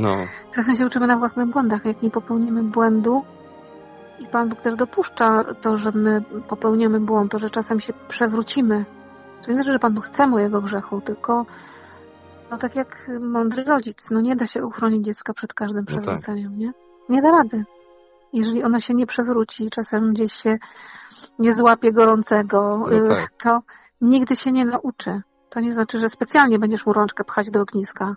No, 0.00 0.16
Czasem 0.54 0.74
się 0.76 0.86
uczymy 0.86 1.06
na 1.06 1.18
własnych 1.18 1.46
błędach. 1.50 1.84
Jak 1.84 2.02
nie 2.02 2.10
popełnimy 2.10 2.62
błędu 2.62 3.22
i 4.18 4.26
Pan 4.26 4.48
Bóg 4.48 4.60
też 4.60 4.76
dopuszcza 4.76 5.44
to, 5.60 5.76
że 5.76 5.90
my 5.94 6.22
popełniamy 6.48 7.00
błąd, 7.00 7.32
to, 7.32 7.38
że 7.38 7.50
czasem 7.50 7.80
się 7.80 7.92
przewrócimy. 8.08 8.84
To 9.42 9.50
nie 9.50 9.54
znaczy, 9.54 9.72
że 9.72 9.78
Pan 9.78 9.94
Bóg 9.94 10.04
chce 10.04 10.26
mojego 10.26 10.62
grzechu, 10.62 11.00
tylko 11.00 11.46
no 12.50 12.58
tak 12.58 12.76
jak 12.76 13.10
mądry 13.20 13.64
rodzic, 13.64 14.10
no 14.10 14.20
nie 14.20 14.36
da 14.36 14.46
się 14.46 14.64
uchronić 14.64 15.04
dziecka 15.04 15.32
przed 15.34 15.54
każdym 15.54 15.84
tak. 15.84 15.94
przewróceniem, 15.94 16.58
nie? 16.58 16.72
Nie 17.08 17.22
da 17.22 17.30
rady. 17.30 17.64
Jeżeli 18.32 18.64
ono 18.64 18.80
się 18.80 18.94
nie 18.94 19.06
przewróci, 19.06 19.70
czasem 19.70 20.12
gdzieś 20.12 20.32
się 20.32 20.58
nie 21.38 21.54
złapie 21.54 21.92
gorącego, 21.92 22.78
No 22.78 22.92
y, 22.92 23.08
tak. 23.08 23.30
to 23.42 23.60
nigdy 24.00 24.36
się 24.36 24.52
nie 24.52 24.64
nauczy. 24.64 25.22
To 25.50 25.60
nie 25.60 25.72
znaczy, 25.72 25.98
że 25.98 26.08
specjalnie 26.08 26.58
będziesz 26.58 26.86
mu 26.86 26.92
rączkę 26.92 27.24
pchać 27.24 27.50
do 27.50 27.60
ogniska. 27.60 28.14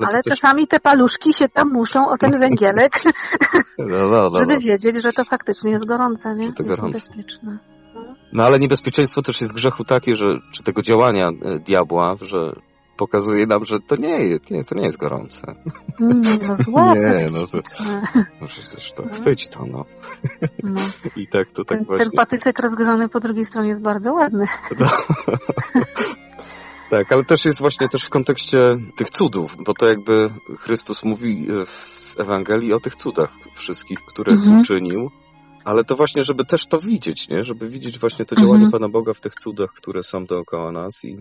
No 0.00 0.06
Ale 0.08 0.22
też- 0.22 0.38
czasami 0.40 0.66
te 0.66 0.80
paluszki 0.80 1.32
się 1.32 1.48
tam 1.48 1.72
muszą 1.72 2.08
o 2.08 2.16
ten 2.16 2.40
węgielek, 2.40 2.92
no, 3.78 3.96
no, 3.98 4.30
no, 4.30 4.38
żeby 4.38 4.54
no. 4.54 4.60
wiedzieć, 4.60 5.02
że 5.02 5.12
to 5.12 5.24
faktycznie 5.24 5.70
jest 5.70 5.84
gorące, 5.86 6.34
nie? 6.34 6.46
Że 6.46 6.52
to 6.52 6.62
jest 6.62 6.76
gorące. 6.80 6.98
niebezpieczne. 6.98 7.58
No 8.32 8.44
ale 8.44 8.58
niebezpieczeństwo 8.58 9.22
też 9.22 9.40
jest 9.40 9.54
grzechu 9.54 9.84
takie, 9.84 10.14
że, 10.14 10.26
czy 10.52 10.62
tego 10.62 10.82
działania 10.82 11.28
e, 11.42 11.58
diabła, 11.58 12.16
że 12.20 12.52
pokazuje 12.96 13.46
nam, 13.46 13.64
że 13.64 13.80
to 13.80 13.96
nie, 13.96 14.24
jest- 14.24 14.50
nie, 14.50 14.64
to 14.64 14.74
nie 14.74 14.84
jest 14.84 14.98
gorące. 14.98 15.54
Mm, 16.00 16.22
no 16.48 16.54
złe, 16.64 16.82
Nie, 16.96 17.26
to 17.26 17.32
no 17.32 17.46
to-. 17.46 17.60
No 18.40 18.46
przecież 18.46 18.92
to 18.96 19.02
No. 19.02 19.14
chwyć 19.14 19.48
to, 19.48 19.66
no. 19.66 19.84
No. 20.62 20.80
I 21.16 21.26
tak 21.26 21.50
to 21.50 21.64
tak 21.64 21.78
Ten, 21.78 21.86
właśnie. 21.86 22.04
ten 22.06 22.12
patyczek 22.16 22.58
rozgrzany 22.62 23.08
po 23.08 23.20
drugiej 23.20 23.44
stronie 23.44 23.68
jest 23.68 23.82
bardzo 23.82 24.12
ładny. 24.12 24.44
No. 24.80 24.86
Tak, 26.90 27.12
ale 27.12 27.24
też 27.24 27.44
jest 27.44 27.60
właśnie 27.60 27.88
też 27.88 28.04
w 28.04 28.10
kontekście 28.10 28.58
tych 28.96 29.10
cudów, 29.10 29.56
bo 29.64 29.74
to 29.74 29.86
jakby 29.86 30.30
Chrystus 30.58 31.04
mówi 31.04 31.46
e, 31.50 31.66
w 31.66 32.14
Ewangelii 32.18 32.72
o 32.72 32.80
tych 32.80 32.96
cudach 32.96 33.30
wszystkich, 33.54 33.98
które 34.00 34.32
Mhm. 34.32 34.60
uczynił. 34.60 35.10
Ale 35.64 35.84
to 35.84 35.96
właśnie, 35.96 36.22
żeby 36.22 36.44
też 36.44 36.66
to 36.66 36.78
widzieć, 36.78 37.28
nie? 37.28 37.44
Żeby 37.44 37.68
widzieć 37.68 37.98
właśnie 37.98 38.24
to 38.24 38.36
działanie 38.36 38.64
Mhm. 38.64 38.72
Pana 38.72 38.88
Boga 38.88 39.12
w 39.14 39.20
tych 39.20 39.34
cudach, 39.34 39.70
które 39.76 40.02
są 40.02 40.24
dookoła 40.24 40.72
nas 40.72 41.04
i, 41.04 41.16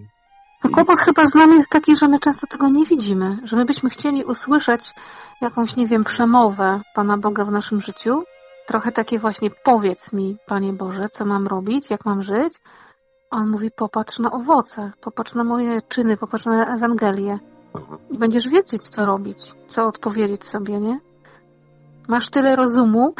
To 0.62 0.70
kłopot 0.70 1.00
chyba 1.00 1.26
z 1.26 1.36
nami 1.36 1.56
jest 1.56 1.70
taki, 1.70 1.96
że 1.96 2.08
my 2.08 2.20
często 2.20 2.48
tego 2.48 2.68
nie 2.68 2.86
widzimy. 2.86 3.38
Że 3.44 3.56
my 3.58 3.66
byśmy 3.66 3.90
chcieli 3.90 4.24
usłyszeć 4.24 4.82
jakąś, 5.42 5.76
nie 5.76 5.88
wiem, 5.88 6.04
przemowę 6.04 6.82
Pana 6.96 7.18
Boga 7.18 7.46
w 7.46 7.52
naszym 7.52 7.82
życiu. 7.82 8.24
Trochę 8.68 8.92
takie 8.92 9.20
właśnie 9.20 9.50
powiedz 9.64 10.14
mi, 10.14 10.38
Panie 10.48 10.74
Boże, 10.74 11.10
co 11.12 11.26
mam 11.26 11.48
robić, 11.48 11.90
jak 11.90 12.06
mam 12.06 12.22
żyć. 12.24 12.54
On 13.36 13.50
mówi, 13.50 13.72
popatrz 13.72 14.20
na 14.20 14.32
owoce, 14.32 14.92
popatrz 15.01 15.34
na 15.34 15.44
moje 15.44 15.82
czyny, 15.82 16.18
popatrz 16.18 16.46
na 16.46 16.75
Ewangelię. 16.75 17.39
Aha. 17.74 17.98
I 18.12 18.18
będziesz 18.18 18.48
wiedzieć, 18.50 18.84
co 18.84 19.06
robić, 19.06 19.38
co 19.68 19.86
odpowiedzieć 19.86 20.46
sobie, 20.46 20.80
nie? 20.80 21.00
Masz 22.08 22.30
tyle 22.30 22.56
rozumu, 22.56 23.13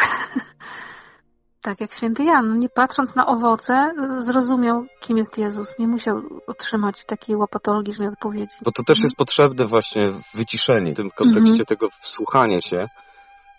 tak 1.62 1.82
jak 1.82 1.92
święty 1.92 2.24
Jan, 2.24 2.58
nie 2.58 2.70
patrząc 2.70 3.16
na 3.16 3.26
owoce, 3.26 3.94
zrozumiał, 4.20 4.86
kim 5.00 5.18
jest 5.18 5.38
Jezus. 5.38 5.80
Nie 5.80 5.88
musiał 5.88 6.22
otrzymać 6.48 7.06
takiej 7.06 7.36
łopatologicznej 7.36 8.08
odpowiedzi. 8.08 8.56
Bo 8.66 8.72
to 8.72 8.84
też 8.84 9.02
jest 9.02 9.16
potrzebne 9.16 9.66
właśnie 9.66 10.10
wyciszenie 10.36 10.92
w 10.94 10.96
tym 10.96 11.10
kontekście 11.10 11.52
Mhm. 11.52 11.66
tego 11.66 11.90
wsłuchania 12.02 12.62
się. 12.62 12.88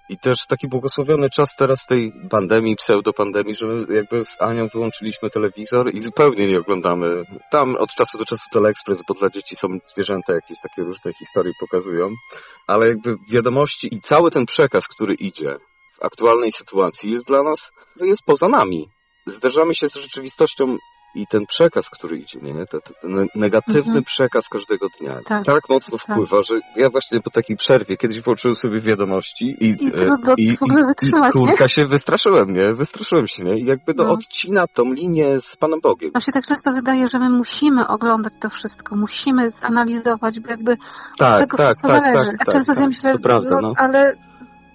I 0.09 0.19
też 0.19 0.47
taki 0.49 0.69
błogosławiony 0.69 1.31
czas 1.31 1.57
teraz 1.57 1.87
tej 1.87 2.13
pandemii, 2.31 2.77
pseudopandemii, 2.77 3.55
że 3.55 3.67
jakby 3.89 4.25
z 4.25 4.37
Anią 4.41 4.69
wyłączyliśmy 4.69 5.31
telewizor 5.31 5.95
i 5.95 6.01
zupełnie 6.01 6.47
nie 6.47 6.59
oglądamy. 6.59 7.25
Tam 7.51 7.77
od 7.77 7.91
czasu 7.91 8.19
do 8.19 8.25
czasu 8.25 8.45
Teleexpress, 8.53 9.03
bo 9.09 9.15
dla 9.15 9.31
dzieci 9.31 9.57
są 9.57 9.69
zwierzęta, 9.85 10.35
jakieś 10.35 10.61
takie 10.61 10.83
różne 10.83 11.13
historie 11.13 11.53
pokazują. 11.61 12.09
Ale 12.67 12.89
jakby 12.89 13.17
wiadomości 13.31 13.95
i 13.95 14.01
cały 14.01 14.31
ten 14.31 14.47
przekaz, 14.47 14.89
który 14.89 15.15
idzie 15.15 15.57
w 16.01 16.05
aktualnej 16.05 16.53
sytuacji 16.53 17.11
jest 17.11 17.27
dla 17.27 17.43
nas, 17.43 17.73
jest 18.01 18.25
poza 18.27 18.49
nami. 18.49 18.89
Zderzamy 19.27 19.75
się 19.75 19.89
z 19.89 19.95
rzeczywistością 19.95 20.77
i 21.17 21.27
ten 21.27 21.47
przekaz, 21.47 21.91
który 21.91 22.17
idzie, 22.19 22.39
nie? 22.43 22.53
Ten, 22.67 22.81
ten 23.03 23.27
negatywny 23.35 23.81
Mhm. 23.81 24.05
przekaz 24.05 24.49
każdego 24.49 24.87
dnia 25.01 25.21
Tak. 25.25 25.45
tak 25.45 25.69
mocno 25.69 25.99
Tak. 25.99 26.07
wpływa, 26.07 26.43
że 26.43 26.55
ja 26.77 26.91
właśnie 26.91 27.21
po 27.21 27.31
takiej 27.31 27.57
przerwie 27.57 27.97
kiedyś 27.97 28.21
włączyłem 28.21 28.55
sobie 28.55 28.81
wiadomości 28.81 29.45
i, 29.61 29.67
I 29.67 29.89
e, 29.89 29.91
trudno 29.91 30.35
ogóle 30.61 30.87
wytrzymać, 30.87 31.35
nie? 31.35 31.41
kurka 31.41 31.69
się 31.69 31.85
wystraszyłem, 31.87 32.55
nie? 32.55 32.75
Wystraszyłem 32.75 33.27
się, 33.27 33.43
nie? 33.45 33.59
I 33.59 33.65
jakby 33.65 33.95
to 33.95 34.05
No. 34.05 34.13
odcina 34.13 34.67
tą 34.67 34.93
linię 34.93 35.41
z 35.41 35.57
Panem 35.57 35.81
Bogiem. 35.81 36.11
Nam 36.15 36.21
się 36.21 36.33
tak 36.33 36.47
często 36.47 36.73
wydaje, 36.73 37.09
że 37.09 37.19
my 37.19 37.31
musimy 37.31 37.89
oglądać 37.89 38.33
to 38.41 38.51
wszystko, 38.51 38.97
musimy 38.97 39.51
zanalizować, 39.51 40.41
bo 40.41 40.51
jakby 40.51 40.73
od 40.73 40.79
Tak, 41.19 41.39
tego 41.41 41.57
tak, 41.57 41.67
wszystko 41.67 41.89
tak, 41.89 41.97
zależy. 42.13 42.31
tak, 42.31 42.41
A 42.41 42.45
tak, 42.45 42.55
często 42.55 42.75
sobie 42.75 42.87
tak. 42.87 42.95
myślę, 42.95 43.13
To 43.13 43.19
prawda, 43.19 43.61
no. 43.63 43.73
ale 43.77 44.15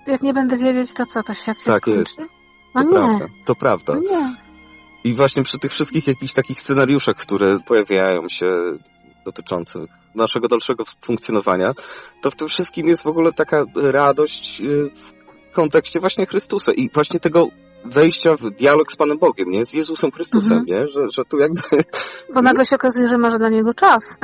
jak 0.08 0.22
nie 0.22 0.34
będę 0.34 0.58
wiedzieć, 0.58 0.94
to 0.94 1.06
co, 1.06 1.24
to 1.24 1.34
świat 1.34 1.60
się 1.60 1.72
Tak 1.72 1.82
skończy? 1.82 2.00
jest. 2.00 2.26
No 2.76 2.82
To 2.84 2.90
nie, 2.90 2.94
prawda, 2.96 3.26
to 3.46 3.56
prawda. 3.56 3.94
no 3.94 4.00
nie. 4.00 4.36
I 5.04 5.14
właśnie 5.14 5.44
przy 5.44 5.60
tych 5.60 5.72
wszystkich 5.72 6.08
jakichś 6.08 6.34
takich 6.34 6.60
scenariuszach, 6.60 7.16
które 7.16 7.60
pojawiają 7.60 8.30
się 8.30 8.52
dotyczących 9.26 9.90
naszego 10.16 10.48
dalszego 10.48 10.84
funkcjonowania, 11.02 11.74
to 12.22 12.32
w 12.32 12.36
tym 12.36 12.48
wszystkim 12.48 12.88
jest 12.88 13.04
w 13.04 13.08
ogóle 13.08 13.32
taka 13.32 13.64
radość 13.76 14.62
y, 14.62 14.90
w 14.96 15.14
kontekście 15.54 16.00
właśnie 16.00 16.26
Chrystusa 16.26 16.72
i 16.72 16.90
właśnie 16.94 17.20
tego 17.20 17.48
wejścia 17.86 18.30
w 18.34 18.50
dialog 18.52 18.92
z 18.92 18.96
Panem 18.96 19.18
Bogiem, 19.18 19.52
nie? 19.52 19.66
Z 19.66 19.74
Jezusem 19.74 20.12
Chrystusem, 20.12 20.58
Mhm. 20.58 20.66
nie? 20.68 20.88
Że, 20.88 21.02
że 21.16 21.26
tu 21.26 21.38
jakby 21.38 21.62
Bo 22.34 22.42
nagle 22.42 22.66
się 22.66 22.76
okazuje, 22.76 23.08
że 23.08 23.18
masz 23.18 23.38
dla 23.38 23.50
niego 23.50 23.74
czas. 23.74 24.18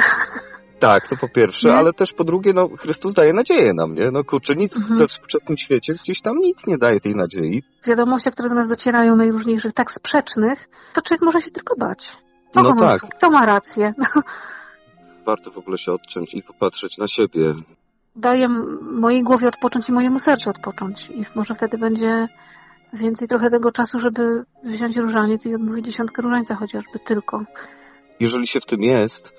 Tak, 0.80 1.08
to 1.08 1.16
po 1.18 1.28
pierwsze, 1.30 1.68
Nie? 1.70 1.76
ale 1.76 1.94
też 1.94 2.14
po 2.14 2.24
drugie, 2.24 2.54
no 2.54 2.70
Chrystus 2.78 3.14
daje 3.14 3.34
nadzieję 3.34 3.72
nam, 3.74 3.94
nie? 3.94 4.12
No 4.12 4.24
kurczę, 4.24 4.56
nic 4.56 4.78
Mhm. 4.78 5.00
we 5.00 5.08
współczesnym 5.08 5.58
świecie, 5.58 5.94
gdzieś 5.94 6.22
tam 6.22 6.38
nic 6.38 6.68
nie 6.68 6.78
daje 6.78 7.00
tej 7.00 7.16
nadziei. 7.16 7.64
Wiadomości, 7.86 8.32
które 8.32 8.50
do 8.50 8.56
nas 8.56 8.68
docierają, 8.68 9.16
najróżniejszych, 9.16 9.74
tak 9.74 9.92
sprzecznych, 9.92 10.70
to 10.94 11.02
człowiek 11.02 11.22
może 11.22 11.42
się 11.42 11.52
tylko 11.52 11.76
bać. 11.76 12.18
Kogo 12.54 12.74
No 12.74 12.88
tak. 12.88 13.02
Kto 13.18 13.30
ma 13.30 13.46
rację? 13.46 13.94
Warto 15.26 15.52
w 15.52 15.58
ogóle 15.58 15.78
się 15.78 15.92
odciąć 15.92 16.34
i 16.34 16.44
popatrzeć 16.44 16.98
na 16.98 17.08
siebie. 17.08 17.54
Daję 18.16 18.48
mojej 18.82 19.24
głowie 19.24 19.48
odpocząć 19.48 19.90
i 19.90 19.92
mojemu 19.92 20.20
sercu 20.20 20.50
odpocząć. 20.50 21.10
I 21.10 21.24
może 21.36 21.54
wtedy 21.54 21.78
będzie 21.78 22.28
więcej 22.94 23.28
trochę 23.28 23.50
tego 23.50 23.72
czasu, 23.72 24.00
żeby 24.00 24.44
wziąć 24.64 24.98
różaniec 24.98 25.46
i 25.46 25.56
odmówić 25.56 25.86
dziesiątkę 25.86 26.22
różańca 26.22 26.56
chociażby 26.56 27.00
tylko. 27.06 27.42
Jeżeli 28.20 28.48
się 28.48 28.60
w 28.60 28.66
tym 28.66 28.82
jest, 28.82 29.34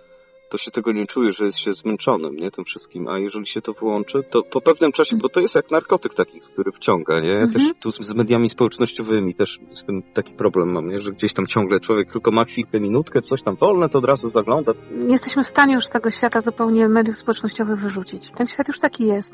to 0.50 0.58
się 0.58 0.70
tego 0.70 0.92
nie 0.92 1.06
czuje, 1.06 1.32
że 1.32 1.44
jest 1.44 1.58
się 1.58 1.72
zmęczonym, 1.72 2.36
nie? 2.36 2.50
Tym 2.50 2.64
wszystkim. 2.64 3.08
A 3.08 3.18
jeżeli 3.18 3.46
się 3.46 3.62
to 3.62 3.72
włączy, 3.72 4.22
to 4.30 4.42
po 4.42 4.60
pewnym 4.60 4.92
czasie, 4.92 5.16
bo 5.16 5.28
to 5.28 5.40
jest 5.40 5.54
jak 5.54 5.70
narkotyk 5.70 6.14
taki, 6.14 6.40
który 6.40 6.72
wciąga, 6.72 7.20
nie? 7.20 7.28
Ja 7.28 7.34
Mhm. 7.40 7.52
też 7.52 7.72
tu 7.80 7.90
z, 7.90 8.00
z 8.00 8.14
mediami 8.14 8.48
społecznościowymi 8.48 9.34
też 9.34 9.58
z 9.72 9.84
tym 9.84 10.02
taki 10.14 10.34
problem 10.34 10.72
mam, 10.72 10.88
nie? 10.88 10.98
Że 10.98 11.10
gdzieś 11.10 11.34
tam 11.34 11.46
ciągle 11.46 11.80
człowiek 11.80 12.12
tylko 12.12 12.30
ma 12.30 12.44
chwilkę, 12.44 12.80
minutkę, 12.80 13.22
coś 13.22 13.42
tam 13.42 13.56
wolne, 13.56 13.88
to 13.88 13.98
od 13.98 14.04
razu 14.04 14.28
zagląda. 14.28 14.72
Nie 14.90 15.12
jesteśmy 15.12 15.42
w 15.42 15.46
stanie 15.46 15.74
już 15.74 15.86
z 15.86 15.90
tego 15.90 16.10
świata 16.10 16.40
zupełnie 16.40 16.88
mediów 16.88 17.16
społecznościowych 17.16 17.78
wyrzucić. 17.78 18.32
Ten 18.32 18.46
świat 18.46 18.68
już 18.68 18.80
taki 18.80 19.06
jest. 19.06 19.32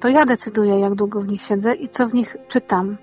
To 0.00 0.08
ja 0.08 0.26
decyduję, 0.26 0.78
jak 0.80 0.94
długo 0.94 1.20
w 1.20 1.28
nich 1.28 1.42
siedzę 1.42 1.74
i 1.74 1.88
co 1.88 2.06
w 2.06 2.14
nich 2.14 2.36
czytam, 2.48 2.96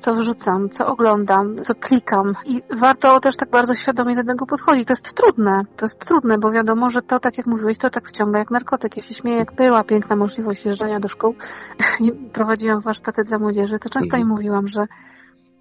co 0.00 0.14
wrzucam, 0.14 0.68
co 0.68 0.86
oglądam, 0.86 1.62
co 1.62 1.74
klikam. 1.74 2.34
I 2.44 2.62
warto 2.80 3.20
też 3.20 3.36
tak 3.36 3.50
bardzo 3.50 3.74
świadomie 3.74 4.16
do 4.16 4.24
tego 4.24 4.46
podchodzić. 4.46 4.86
To 4.86 4.92
jest 4.92 5.12
trudne. 5.14 5.62
To 5.76 5.84
jest 5.84 6.06
trudne, 6.06 6.38
bo 6.38 6.50
wiadomo, 6.50 6.90
że 6.90 7.02
to, 7.02 7.20
tak 7.20 7.38
jak 7.38 7.46
mówiłeś, 7.46 7.78
to 7.78 7.90
tak 7.90 8.08
wciąga 8.08 8.38
jak 8.38 8.50
narkotyk. 8.50 8.96
Ja 8.96 9.02
się 9.02 9.14
śmieję, 9.14 9.38
jak 9.38 9.54
była 9.54 9.84
piękna 9.84 10.16
możliwość 10.16 10.64
jeżdżania 10.66 11.00
do 11.00 11.08
szkół 11.08 11.34
i 12.00 12.12
prowadziłam 12.12 12.80
warsztaty 12.80 13.24
dla 13.24 13.38
młodzieży, 13.38 13.78
to 13.78 13.88
często 13.88 14.06
Mhm. 14.16 14.22
im 14.22 14.28
mówiłam, 14.28 14.68
że 14.68 14.86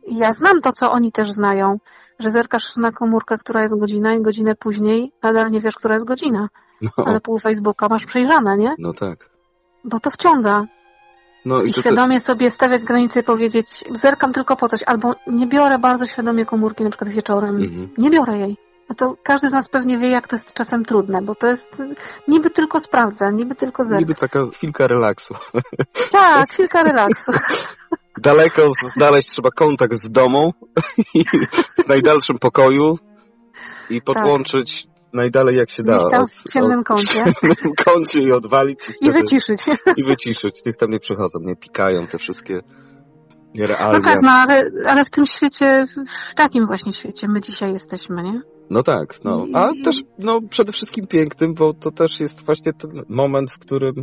ja 0.07 0.33
znam 0.33 0.61
to, 0.61 0.73
co 0.73 0.91
oni 0.91 1.11
też 1.11 1.31
znają, 1.31 1.77
że 2.19 2.31
zerkasz 2.31 2.77
na 2.77 2.91
komórkę, 2.91 3.37
która 3.37 3.61
jest 3.61 3.79
godzina 3.79 4.13
i 4.13 4.21
godzinę 4.21 4.55
później 4.55 5.11
nadal 5.23 5.51
nie 5.51 5.61
wiesz, 5.61 5.75
która 5.75 5.95
jest 5.95 6.05
godzina. 6.07 6.49
No, 6.81 6.89
Ale 7.05 7.21
pół 7.21 7.39
Facebooka 7.39 7.87
masz 7.89 8.05
przejrzane, 8.05 8.57
nie? 8.57 8.75
no 8.79 8.93
tak. 8.93 9.29
Bo 9.83 9.99
to 9.99 10.11
wciąga. 10.11 10.63
No 11.47 11.55
I 11.55 11.69
i 11.69 11.73
to, 11.73 11.75
to, 11.75 11.81
świadomie 11.81 12.19
sobie 12.19 12.51
stawiać 12.51 12.83
granice 12.83 13.19
i 13.19 13.23
powiedzieć, 13.23 13.83
zerkam 13.91 14.33
tylko 14.33 14.55
po 14.55 14.69
coś, 14.69 14.83
albo 14.85 15.15
nie 15.27 15.47
biorę 15.47 15.79
bardzo 15.79 16.05
świadomie 16.05 16.45
komórki, 16.45 16.83
na 16.83 16.89
przykład 16.89 17.09
wieczorem. 17.09 17.55
mhm. 17.55 17.89
Nie 17.97 18.09
biorę 18.09 18.37
jej. 18.37 18.57
No 18.89 18.95
to 18.95 19.15
każdy 19.23 19.49
z 19.49 19.53
nas 19.53 19.69
pewnie 19.69 19.97
wie, 19.97 20.09
jak 20.09 20.27
to 20.27 20.35
jest 20.35 20.53
czasem 20.53 20.85
trudne, 20.85 21.21
bo 21.21 21.35
to 21.35 21.47
jest 21.47 21.83
niby 22.27 22.49
tylko 22.49 22.79
sprawdza, 22.79 23.31
niby 23.31 23.55
tylko 23.55 23.83
zerk. 23.83 23.99
Niby 23.99 24.15
taka 24.15 24.39
chwilka 24.53 24.87
relaksu. 24.87 25.33
Tak, 26.11 26.53
chwilka 26.53 26.83
relaksu. 26.83 27.31
Daleko 28.17 28.71
znaleźć 28.95 29.29
trzeba 29.29 29.51
kontakt 29.51 29.93
z 29.93 30.11
domą 30.11 30.51
w 31.85 31.87
najdalszym 31.87 32.37
pokoju 32.39 32.99
i 33.89 34.01
podłączyć 34.01 34.87
najdalej 35.13 35.57
jak 35.57 35.69
się 35.69 35.83
da. 35.83 35.93
Gdzieś 35.95 36.11
tam 36.11 36.23
od- 36.23 36.31
w 36.31 36.53
ciemnym 36.53 36.83
kącie. 36.83 37.05
W 37.05 37.39
ciemnym 37.41 37.73
kącie 37.85 38.21
i 38.21 38.31
odwalić 38.31 38.79
i, 39.01 39.05
I 39.05 39.11
wyciszyć. 39.11 39.59
i 39.97 40.03
wyciszyć. 40.03 40.65
Niech 40.65 40.77
tam 40.77 40.89
nie 40.91 40.99
przychodzą, 40.99 41.39
nie 41.41 41.55
pikają 41.55 42.07
te 42.07 42.17
wszystkie 42.17 42.53
No 42.55 43.61
nierealne. 43.61 44.01
tak, 44.01 44.21
no 44.21 44.31
ale, 44.31 44.71
ale 44.87 45.05
w 45.05 45.09
tym 45.09 45.25
świecie, 45.25 45.85
w- 46.31 46.33
takim 46.35 46.65
właśnie 46.67 46.91
świecie 46.93 47.27
my 47.29 47.41
dzisiaj 47.41 47.71
jesteśmy, 47.71 48.23
nie? 48.23 48.41
No 48.69 48.83
tak, 48.83 49.23
no. 49.23 49.45
A 49.53 49.69
I- 49.71 49.81
też 49.81 50.03
no, 50.19 50.39
przede 50.49 50.71
wszystkim 50.71 51.07
pięknym, 51.07 51.53
bo 51.53 51.73
to 51.73 51.91
też 51.91 52.19
jest 52.19 52.45
właśnie 52.45 52.73
ten 52.73 53.03
moment, 53.09 53.51
w 53.51 53.59
którym 53.59 53.93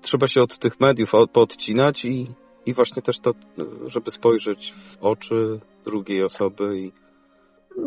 trzeba 0.00 0.26
się 0.26 0.42
od 0.42 0.58
tych 0.58 0.80
mediów 0.80 1.14
od- 1.14 1.30
poodcinać 1.30 2.04
i, 2.04 2.28
i 2.66 2.74
właśnie 2.74 3.02
też 3.02 3.20
to, 3.20 3.30
żeby 3.86 4.10
spojrzeć 4.10 4.72
w 4.72 4.96
oczy 5.00 5.60
drugiej 5.84 6.24
osoby 6.24 6.78
i 6.78 6.92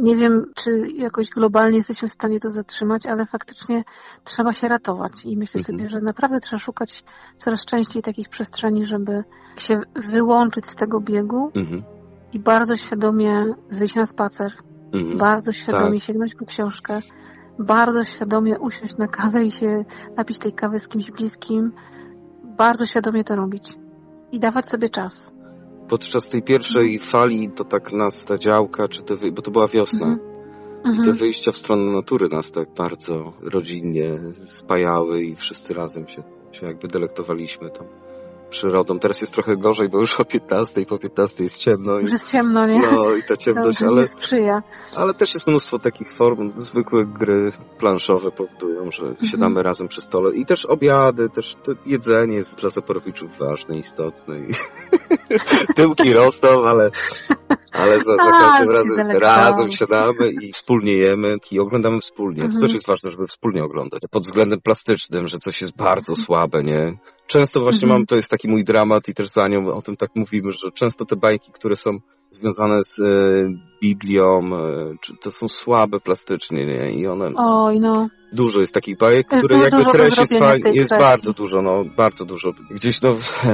Nie 0.02 0.16
wiem, 0.16 0.46
czy 0.56 0.88
jakoś 0.96 1.30
globalnie 1.30 1.78
jesteśmy 1.78 2.08
w 2.08 2.12
stanie 2.12 2.40
to 2.40 2.50
zatrzymać, 2.50 3.06
ale 3.06 3.26
faktycznie 3.26 3.84
trzeba 4.24 4.54
się 4.54 4.68
ratować. 4.68 5.26
I 5.26 5.38
myślę 5.38 5.60
Mhm. 5.60 5.78
sobie, 5.78 5.90
że 5.90 6.00
naprawdę 6.02 6.40
trzeba 6.40 6.60
szukać 6.60 7.04
coraz 7.38 7.66
częściej 7.66 8.02
takich 8.02 8.30
przestrzeni, 8.30 8.86
żeby 8.86 9.24
się 9.58 9.82
wyłączyć 9.96 10.68
z 10.70 10.76
tego 10.76 11.00
biegu 11.00 11.52
mhm, 11.56 11.84
i 12.34 12.40
bardzo 12.40 12.76
świadomie 12.76 13.46
wyjść 13.72 13.96
na 13.96 14.06
spacer, 14.06 14.54
mhm. 14.94 15.18
bardzo 15.18 15.52
świadomie 15.52 16.00
tak. 16.00 16.04
sięgnąć 16.04 16.36
po 16.36 16.46
książkę, 16.46 17.00
bardzo 17.60 18.04
świadomie 18.04 18.60
usiąść 18.60 18.98
na 18.98 19.08
kawę 19.08 19.46
i 19.46 19.52
się 19.52 19.86
napić 20.18 20.40
tej 20.40 20.54
kawy 20.54 20.80
z 20.80 20.88
kimś 20.88 21.12
bliskim, 21.12 21.72
bardzo 22.44 22.86
świadomie 22.86 23.24
to 23.24 23.36
robić 23.36 23.76
i 24.32 24.40
dawać 24.40 24.70
sobie 24.70 24.90
czas. 24.90 25.34
Podczas 25.90 26.30
tej 26.30 26.42
pierwszej 26.44 27.00
fali 27.00 27.50
to 27.50 27.63
tak 27.63 27.94
nas 27.94 28.25
ta 28.25 28.38
działka, 28.38 28.88
czy 28.88 29.04
te, 29.04 29.16
bo 29.32 29.42
to 29.42 29.52
była 29.52 29.68
wiosna, 29.68 30.08
Mhm. 30.08 30.20
i 30.84 30.98
te 30.98 31.10
Mhm. 31.12 31.18
wyjścia 31.18 31.52
w 31.52 31.58
stronę 31.58 31.92
natury 31.92 32.30
nas 32.30 32.52
tak 32.52 32.74
bardzo 32.78 33.34
rodzinnie 33.42 34.20
spajały 34.46 35.22
i 35.22 35.36
wszyscy 35.36 35.74
razem 35.74 36.08
się, 36.08 36.24
się 36.52 36.68
jakby 36.68 36.88
delektowaliśmy 36.88 37.70
tą 37.70 37.86
przyrodą. 38.54 39.00
Teraz 39.00 39.22
jest 39.22 39.34
trochę 39.34 39.58
gorzej, 39.58 39.90
bo 39.90 40.00
już 40.00 40.20
o 40.20 40.26
15, 40.26 40.86
po 40.86 40.98
15 40.98 41.44
jest 41.44 41.60
ciemno 41.60 42.00
i, 42.00 42.02
Już 42.02 42.12
jest 42.12 42.32
ciemno, 42.32 42.68
nie? 42.68 42.80
no, 42.80 43.16
i 43.16 43.24
ta 43.24 43.38
ciemność, 43.38 43.80
Dobrze, 43.80 43.86
ale, 43.88 44.02
nie 44.02 44.06
sprzyja. 44.06 44.64
ale 44.96 45.14
też 45.14 45.34
jest 45.34 45.48
mnóstwo 45.48 45.80
takich 45.80 46.12
form. 46.12 46.52
Zwykłe 46.58 47.06
gry 47.06 47.52
planszowe 47.80 48.32
powodują, 48.32 48.92
że 48.92 49.06
Mhm. 49.06 49.32
siadamy 49.32 49.64
razem 49.64 49.88
przy 49.88 50.02
stole 50.02 50.36
i 50.36 50.46
też 50.46 50.66
obiady, 50.66 51.30
też 51.30 51.56
to 51.64 51.72
jedzenie 51.86 52.36
jest 52.36 52.60
dla 52.62 52.70
Zaporowiczów 52.70 53.30
ważne, 53.40 53.78
istotne 53.78 54.40
i 54.40 54.48
tyłki 55.76 56.14
rosną, 56.14 56.50
ale 56.66 56.90
ale 57.72 57.92
za, 58.00 58.16
za 58.16 58.24
A, 58.24 58.32
każdym 58.32 58.98
razem 58.98 59.18
razem 59.22 59.72
siadamy 59.72 60.32
i 60.42 60.52
wspólnie 60.52 60.94
jemy 60.94 61.38
i 61.52 61.60
oglądamy 61.60 62.00
wspólnie. 62.00 62.40
To 62.40 62.46
Mhm. 62.46 62.62
też 62.62 62.74
jest 62.74 62.88
ważne, 62.88 63.12
żeby 63.12 63.28
wspólnie 63.28 63.64
oglądać. 63.64 64.02
Pod 64.12 64.24
względem 64.24 64.62
plastycznym, 64.62 65.28
że 65.28 65.38
coś 65.40 65.62
jest 65.62 65.76
bardzo 65.78 66.16
słabe, 66.16 66.64
nie? 66.64 66.98
Często 67.34 67.62
właśnie 67.62 67.86
Mhm. 67.86 68.00
mam, 68.00 68.06
to 68.06 68.16
jest 68.16 68.30
taki 68.30 68.48
mój 68.48 68.63
dramat 68.63 69.10
i 69.10 69.13
też 69.13 69.30
za 69.30 69.48
nią 69.48 69.74
o 69.74 69.82
tym 69.82 69.98
tak 69.98 70.10
mówimy, 70.16 70.52
że 70.52 70.72
często 70.72 71.06
te 71.06 71.16
bajki, 71.16 71.52
które 71.52 71.75
są 71.75 71.92
związane 72.30 72.84
z 72.84 73.00
e, 73.00 73.04
Biblią, 73.84 74.42
e, 74.56 75.18
to 75.22 75.32
są 75.32 75.48
słabe 75.48 76.00
plastycznie, 76.00 76.66
nie? 76.66 76.92
I 76.92 77.08
one... 77.08 77.32
Oj, 77.36 77.80
no. 77.80 78.08
Dużo 78.34 78.60
jest 78.60 78.74
takich 78.74 78.98
bajek, 78.98 79.32
Jest 79.32 79.48
które 79.48 79.63
jakby 79.63 79.84
treść 79.92 80.18
jest, 80.18 80.63
tej 80.63 80.75
jest 80.75 80.92
bardzo 80.92 81.34
dużo, 81.34 81.62
no, 81.62 81.84
bardzo 81.98 82.25
dużo. 82.25 82.52
Gdzieś 82.72 83.02
no... 83.02 83.10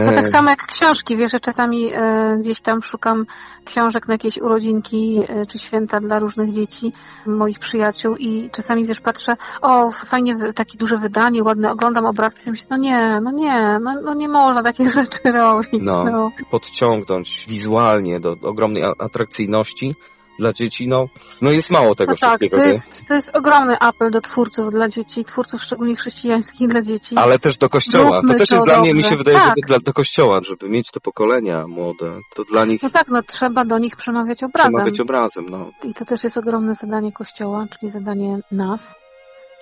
No 0.05 0.11
tak 0.11 0.27
samo 0.27 0.49
jak 0.49 0.65
książki, 0.65 1.17
wiesz, 1.17 1.31
że 1.31 1.39
czasami 1.39 1.93
e, 1.93 2.37
gdzieś 2.39 2.61
tam 2.61 2.81
szukam 2.81 3.25
książek 3.65 4.07
na 4.07 4.13
jakieś 4.13 4.37
urodzinki 4.37 5.19
e, 5.27 5.45
czy 5.45 5.57
święta 5.57 5.99
dla 5.99 6.19
różnych 6.19 6.51
dzieci, 6.51 6.91
moich 7.27 7.59
przyjaciół 7.59 8.15
i 8.15 8.49
czasami, 8.49 8.85
wiesz, 8.85 9.01
patrzę, 9.01 9.33
o, 9.61 9.91
fajnie, 9.91 10.33
takie 10.55 10.77
duże 10.77 10.97
wydanie, 10.97 11.43
ładne, 11.43 11.71
oglądam 11.71 12.05
obrazki 12.05 12.47
i 12.47 12.51
myślę, 12.51 12.67
no 12.69 12.77
nie, 12.77 13.19
no 13.23 13.31
nie, 13.31 13.79
no, 13.81 13.93
no 14.03 14.13
nie 14.13 14.29
można 14.29 14.63
takich 14.63 14.91
rzeczy 14.99 15.19
robić, 15.25 15.81
No. 15.81 16.03
no. 16.03 16.31
podciągnąć 16.51 17.45
wizualnie 17.47 18.19
do 18.19 18.35
ogromnej 18.41 18.83
atrakcyjności 18.99 19.95
dla 20.39 20.53
dzieci, 20.53 20.87
no, 20.87 21.05
no 21.41 21.51
jest 21.51 21.69
mało 21.71 21.95
tego 21.95 22.11
No 22.11 22.17
tak, 22.17 22.29
wszystkiego, 22.29 22.57
to 22.57 22.63
nie? 22.63 22.67
jest, 22.69 23.07
to 23.07 23.13
jest 23.13 23.35
ogromny 23.37 23.79
apel 23.79 24.11
do 24.11 24.21
twórców 24.21 24.71
dla 24.71 24.89
dzieci, 24.89 25.23
twórców 25.25 25.61
szczególnie 25.63 25.95
chrześcijańskich 25.95 26.67
dla 26.67 26.81
dzieci. 26.81 27.15
Ale 27.17 27.39
też 27.39 27.57
do 27.57 27.69
kościoła. 27.69 28.09
Zróbmy 28.13 28.33
to 28.33 28.39
też 28.39 28.49
to 28.49 28.55
jest 28.55 28.65
dla 28.67 28.79
mnie, 28.79 28.89
mi 28.89 28.95
dobrze. 28.95 29.09
się 29.11 29.17
wydaje, 29.17 29.37
Tak. 29.37 29.47
że 29.57 29.67
dla, 29.67 29.77
do 29.85 29.93
kościoła, 29.93 30.39
żeby 30.43 30.69
mieć 30.69 30.91
te 30.91 30.99
pokolenia 30.99 31.67
młode, 31.67 32.19
to 32.35 32.43
dla 32.43 32.65
nich 32.65 32.83
No 32.83 32.89
tak, 32.89 33.07
no 33.07 33.23
trzeba 33.23 33.65
do 33.65 33.77
nich 33.77 33.95
przemawiać 33.95 34.43
obrazem. 34.43 34.69
przemawiać 34.71 34.99
obrazem, 34.99 35.45
no. 35.49 35.71
I 35.83 35.93
to 35.93 36.05
też 36.05 36.23
jest 36.23 36.37
ogromne 36.37 36.75
zadanie 36.75 37.11
Kościoła, 37.11 37.65
czyli 37.79 37.91
zadanie 37.91 38.39
nas, 38.51 38.97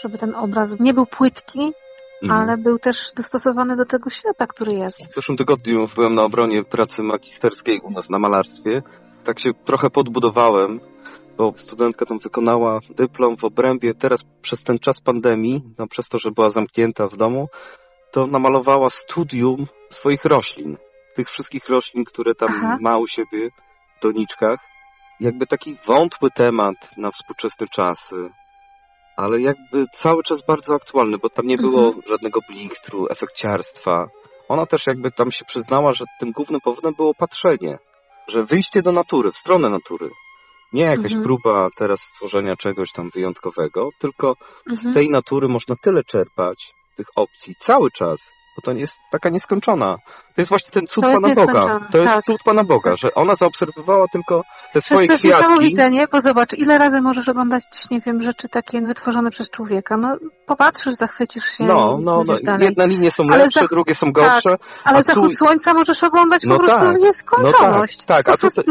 żeby 0.04 0.18
ten 0.18 0.36
obraz 0.36 0.80
nie 0.80 0.94
był 0.94 1.06
płytki, 1.06 1.72
Mhm. 2.24 2.42
ale 2.42 2.58
był 2.58 2.80
też 2.80 3.14
dostosowany 3.16 3.76
do 3.76 3.86
tego 3.86 4.10
świata, 4.10 4.48
który 4.48 4.78
jest. 4.78 5.08
W 5.12 5.14
zeszłym 5.16 5.38
tygodniu 5.38 5.86
byłem 5.96 6.16
na 6.16 6.22
obronie 6.24 6.64
pracy 6.64 7.04
magisterskiej 7.04 7.80
u 7.84 7.92
nas 7.92 8.10
na 8.10 8.20
malarstwie. 8.20 8.82
Tak 9.28 9.40
się 9.40 9.54
trochę 9.54 9.90
podbudowałem, 9.90 10.80
bo 11.38 11.54
studentka 11.56 12.06
tam 12.06 12.20
wykonała 12.20 12.80
dyplom 12.90 13.38
w 13.38 13.44
obrębie. 13.44 13.94
Teraz 13.94 14.24
przez 14.42 14.64
ten 14.64 14.80
czas 14.80 15.02
pandemii, 15.02 15.62
no 15.78 15.88
przez 15.88 16.10
to, 16.10 16.20
że 16.20 16.32
była 16.32 16.50
zamknięta 16.50 17.08
w 17.08 17.18
domu, 17.18 17.48
to 18.12 18.28
namalowała 18.28 18.90
studium 18.90 19.68
swoich 19.90 20.26
roślin. 20.26 20.78
Tych 21.16 21.30
wszystkich 21.30 21.70
roślin, 21.70 22.06
które 22.06 22.36
tam 22.36 22.50
Aha. 22.52 22.78
ma 22.82 22.98
u 22.98 23.08
siebie 23.08 23.50
w 23.98 24.02
doniczkach. 24.02 24.60
Jakby 25.20 25.48
taki 25.48 25.76
wątły 25.86 26.32
temat 26.32 26.98
na 26.98 27.12
współczesne 27.12 27.68
czasy, 27.68 28.30
ale 29.18 29.42
jakby 29.42 29.86
cały 29.94 30.24
czas 30.24 30.46
bardzo 30.48 30.76
aktualny, 30.76 31.18
bo 31.18 31.30
tam 31.30 31.48
nie 31.48 31.58
było 31.58 31.94
żadnego 32.10 32.40
blinktru, 32.50 33.08
efekciarstwa. 33.10 34.08
Ona 34.50 34.66
też 34.66 34.88
jakby 34.88 35.12
tam 35.12 35.32
się 35.32 35.46
przyznała, 35.46 35.92
że 35.92 36.06
tym 36.20 36.32
głównym 36.32 36.62
powodem 36.62 36.94
było 36.94 37.14
patrzenie, 37.14 37.78
że 38.28 38.44
wyjście 38.44 38.82
do 38.82 38.92
natury, 38.92 39.32
w 39.32 39.38
stronę 39.38 39.70
natury. 39.70 40.10
Nie 40.74 40.84
jakaś 40.84 41.12
Mhm. 41.12 41.24
próba 41.24 41.70
teraz 41.76 42.02
stworzenia 42.02 42.56
czegoś 42.56 42.92
tam 42.92 43.10
wyjątkowego, 43.10 43.90
tylko 44.00 44.36
z 44.66 44.86
Mhm. 44.86 44.94
tej 44.94 45.10
natury 45.10 45.48
można 45.48 45.76
tyle 45.76 46.04
czerpać, 46.04 46.74
tych 46.96 47.08
opcji, 47.16 47.56
cały 47.56 47.92
czas, 47.92 48.32
bo 48.58 48.62
to 48.62 48.72
jest 48.80 49.00
taka 49.12 49.30
nieskończona. 49.30 49.96
To 50.36 50.42
jest 50.42 50.50
właśnie 50.50 50.72
ten 50.72 50.88
cud 50.88 51.04
To 51.04 51.10
jest 51.10 51.24
Pana 51.24 51.36
Boga. 51.36 51.80
To 51.92 51.98
jest 51.98 52.14
tak. 52.14 52.24
cud 52.24 52.38
Pana 52.46 52.64
Boga, 52.64 52.94
że 53.04 53.14
ona 53.16 53.36
zaobserwowała 53.36 54.06
tylko 54.12 54.42
te 54.74 54.74
To 54.74 54.82
swoje 54.82 55.02
jest 55.02 55.12
też 55.12 55.20
kwiatki. 55.22 55.42
niesamowite, 55.44 55.90
nie? 55.90 56.08
Bo 56.12 56.22
zobacz, 56.22 56.54
ile 56.54 56.78
razy 56.78 57.02
możesz 57.02 57.30
oglądać, 57.30 57.64
nie 57.92 58.00
wiem, 58.00 58.22
rzeczy 58.22 58.50
takie 58.50 58.82
wytworzone 58.82 59.30
przez 59.30 59.50
człowieka. 59.52 59.98
No, 59.98 60.18
popatrzysz, 60.46 60.94
zachwycisz 60.96 61.44
się 61.46 61.64
No, 61.64 61.98
no, 62.02 62.24
no. 62.28 62.34
dalej. 62.44 62.66
Jedne 62.66 62.88
linie 62.88 63.12
są 63.12 63.24
Ale 63.24 63.44
lepsze, 63.44 63.60
za- 63.60 63.68
drugie 63.68 63.96
są 63.96 64.12
gorsze. 64.12 64.58
Ale 64.84 64.98
a 64.98 65.02
tu- 65.02 65.04
zachód 65.04 65.36
słońca 65.36 65.74
możesz 65.74 66.04
oglądać 66.04 66.42
No 66.46 66.56
po 66.58 66.64
prostu 66.64 66.86
tak, 66.86 67.02
nieskończoność. 67.02 68.00
no 68.00 68.06
tak, 68.08 68.18
tak, 68.18 68.26
To 68.26 68.34
a 68.34 68.38
prostu- 68.38 68.62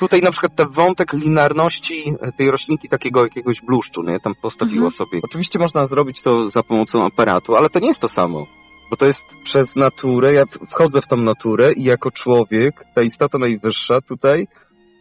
Tutaj 0.00 0.20
na 0.22 0.30
przykład 0.30 0.54
ten 0.56 0.68
wątek 0.70 1.12
linarności 1.12 2.14
tej 2.38 2.50
roślinki 2.50 2.88
takiego 2.88 3.22
jakiegoś 3.22 3.60
bluszczu, 3.60 4.02
nie? 4.02 4.20
Tam 4.20 4.34
postawiła 4.42 4.86
Mhm. 4.86 4.96
sobie. 4.96 5.20
Oczywiście 5.24 5.58
można 5.58 5.84
zrobić 5.84 6.22
to 6.22 6.48
za 6.50 6.62
pomocą 6.62 7.04
aparatu, 7.04 7.56
ale 7.56 7.70
to 7.70 7.78
nie 7.80 7.88
jest 7.88 8.00
to 8.00 8.08
samo. 8.08 8.46
Bo 8.90 8.96
to 8.96 9.06
jest 9.06 9.24
przez 9.44 9.76
naturę, 9.76 10.32
ja 10.34 10.42
wchodzę 10.70 11.00
w 11.00 11.06
tą 11.06 11.16
naturę 11.16 11.72
i 11.72 11.82
jako 11.84 12.10
człowiek, 12.10 12.84
ta 12.94 13.02
istota 13.02 13.38
najwyższa 13.38 14.00
tutaj 14.00 14.46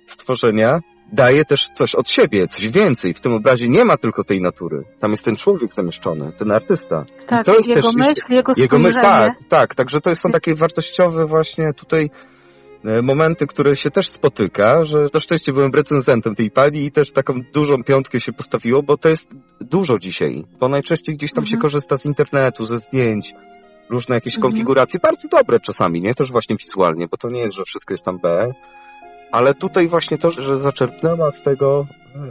stworzenia 0.05 0.79
daje 1.13 1.45
też 1.45 1.69
coś 1.73 1.95
od 1.95 2.09
siebie, 2.09 2.47
coś 2.47 2.67
więcej. 2.69 3.13
W 3.13 3.19
tym 3.21 3.33
obrazie 3.33 3.69
nie 3.69 3.85
ma 3.85 3.97
tylko 3.97 4.23
tej 4.23 4.41
natury. 4.41 4.83
Tam 4.99 5.11
jest 5.11 5.25
ten 5.25 5.35
człowiek 5.35 5.73
zamieszczony, 5.73 6.31
ten 6.37 6.51
artysta. 6.51 7.05
tak, 7.27 7.45
to 7.45 7.53
jest 7.55 7.69
jego 7.69 7.81
też- 7.81 8.07
myśl, 8.07 8.33
jego 8.33 8.53
Jego 8.57 8.77
my, 8.77 8.91
spojrzenie. 8.91 9.13
tak, 9.19 9.33
tak, 9.49 9.75
także 9.75 10.01
to 10.01 10.15
są 10.15 10.29
takie 10.29 10.55
wartościowe 10.55 11.25
właśnie 11.25 11.73
tutaj 11.73 12.09
e, 12.85 13.01
momenty, 13.01 13.47
które 13.47 13.75
się 13.75 13.91
też 13.91 14.09
spotyka, 14.09 14.83
że 14.83 14.97
na 15.13 15.19
szczęście 15.19 15.53
byłem 15.53 15.71
recenzentem 15.73 16.35
tej 16.35 16.51
pani 16.51 16.85
i 16.85 16.91
też 16.91 17.11
taką 17.11 17.33
dużą 17.53 17.75
piątkę 17.85 18.19
się 18.19 18.33
postawiło, 18.33 18.83
bo 18.83 18.97
to 18.97 19.09
jest 19.09 19.35
dużo 19.61 19.97
dzisiaj, 19.99 20.43
bo 20.59 20.67
najczęściej 20.69 21.15
gdzieś 21.15 21.31
tam 21.33 21.45
się 21.45 21.55
Mhm. 21.55 21.61
korzysta 21.61 21.97
z 21.97 22.05
internetu, 22.05 22.65
ze 22.65 22.77
zdjęć, 22.77 23.33
różne 23.89 24.15
jakieś 24.15 24.35
Mhm. 24.35 24.51
konfiguracje, 24.51 24.99
bardzo 24.99 25.27
dobre 25.27 25.59
czasami, 25.59 26.01
nie? 26.01 26.13
Też 26.13 26.31
właśnie 26.31 26.55
wizualnie, 26.55 27.07
bo 27.11 27.17
to 27.17 27.29
nie 27.29 27.39
jest, 27.39 27.55
że 27.55 27.63
wszystko 27.65 27.93
jest 27.93 28.03
tam 28.05 28.19
B, 28.19 28.51
ale 29.31 29.53
tutaj 29.53 29.87
właśnie 29.87 30.17
to, 30.17 30.31
że 30.31 30.57
zaczerpnęła 30.57 31.31
z 31.31 31.41
tego, 31.41 31.85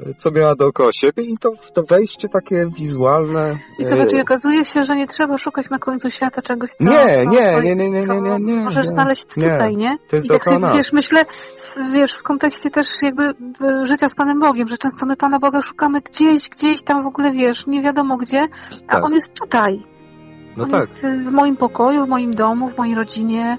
e, 0.08 0.14
co 0.14 0.30
miała 0.30 0.54
dookoła 0.54 0.92
siebie 0.92 1.22
i 1.22 1.38
to, 1.38 1.50
to 1.74 1.82
wejście 1.82 2.28
takie 2.28 2.66
wizualne. 2.78 3.54
I 3.78 3.82
e, 3.82 3.86
zobacz, 3.86 4.12
i 4.12 4.20
okazuje 4.20 4.64
się, 4.64 4.82
że 4.82 4.96
nie 4.96 5.06
trzeba 5.06 5.36
szukać 5.38 5.70
na 5.70 5.78
końcu 5.78 6.10
świata 6.10 6.42
czegoś, 6.42 6.70
co, 6.70 6.84
Nie, 6.84 7.14
co, 7.24 7.30
nie, 7.30 7.46
co, 7.52 7.60
nie, 7.60 7.76
nie, 7.76 7.90
nie, 7.90 7.98
nie, 8.00 8.20
nie, 8.20 8.38
nie, 8.40 8.56
możesz 8.56 8.84
nie. 8.84 8.88
znaleźć 8.90 9.26
tutaj, 9.26 9.76
nie? 9.76 9.96
To 10.08 10.16
jest 10.16 10.26
I 10.26 10.28
tak 10.28 10.44
sobie, 10.44 10.66
wiesz, 10.76 10.92
myślę, 10.92 11.24
w- 11.56 11.92
wiesz, 11.92 12.12
w 12.14 12.22
kontekście 12.22 12.70
też 12.70 12.86
jakby 13.02 13.32
w- 13.34 13.86
życia 13.86 14.08
z 14.08 14.14
Panem 14.14 14.40
Bogiem, 14.40 14.68
że 14.68 14.78
często 14.78 15.06
my 15.06 15.16
Pana 15.16 15.38
Boga 15.38 15.62
szukamy 15.62 16.00
gdzieś, 16.00 16.48
gdzieś 16.48 16.82
tam 16.82 17.02
w 17.02 17.06
ogóle, 17.06 17.32
wiesz, 17.32 17.66
nie 17.66 17.82
wiadomo 17.82 18.16
gdzie, 18.16 18.48
a 18.88 18.92
Tak. 18.92 19.04
On 19.04 19.12
jest 19.14 19.34
tutaj. 19.34 19.80
No 20.56 20.64
On 20.64 20.70
tak. 20.70 20.80
jest 20.80 21.04
y, 21.04 21.18
w 21.18 21.32
moim 21.32 21.56
pokoju, 21.56 22.04
w 22.04 22.08
moim 22.08 22.30
domu, 22.30 22.68
w 22.68 22.78
mojej 22.78 22.94
rodzinie, 22.94 23.58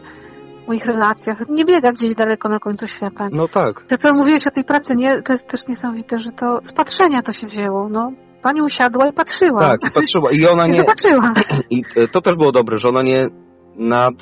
w 0.64 0.68
moich 0.68 0.86
relacjach. 0.86 1.50
Nie 1.50 1.66
biega 1.66 1.92
gdzieś 1.92 2.16
daleko 2.16 2.50
na 2.50 2.60
końcu 2.60 2.88
świata. 2.88 3.28
No 3.32 3.48
tak. 3.48 3.82
To, 3.88 3.98
co 3.98 4.14
mówiłeś 4.14 4.48
o 4.48 4.52
tej 4.52 4.64
pracy, 4.64 4.96
nie? 4.96 5.22
To 5.22 5.34
jest 5.34 5.48
też 5.48 5.68
niesamowite, 5.68 6.20
że 6.20 6.32
to 6.32 6.60
z 6.64 6.74
patrzenia 6.74 7.22
to 7.22 7.32
się 7.32 7.48
wzięło, 7.48 7.90
no. 7.90 8.12
Pani 8.42 8.62
usiadła 8.62 9.08
i 9.08 9.14
patrzyła. 9.14 9.62
Tak, 9.62 9.92
i 9.92 9.94
patrzyła. 9.94 10.32
I 10.32 10.46
ona 10.48 10.66
I 10.68 10.70
nie. 10.70 10.76
zobaczyła. 10.78 11.34
I 11.70 11.84
e, 11.96 12.08
to 12.08 12.22
też 12.22 12.36
było 12.38 12.52
dobre, 12.52 12.78
że 12.78 12.90
ona 12.90 13.02
nie 13.02 13.28
nad 13.76 14.14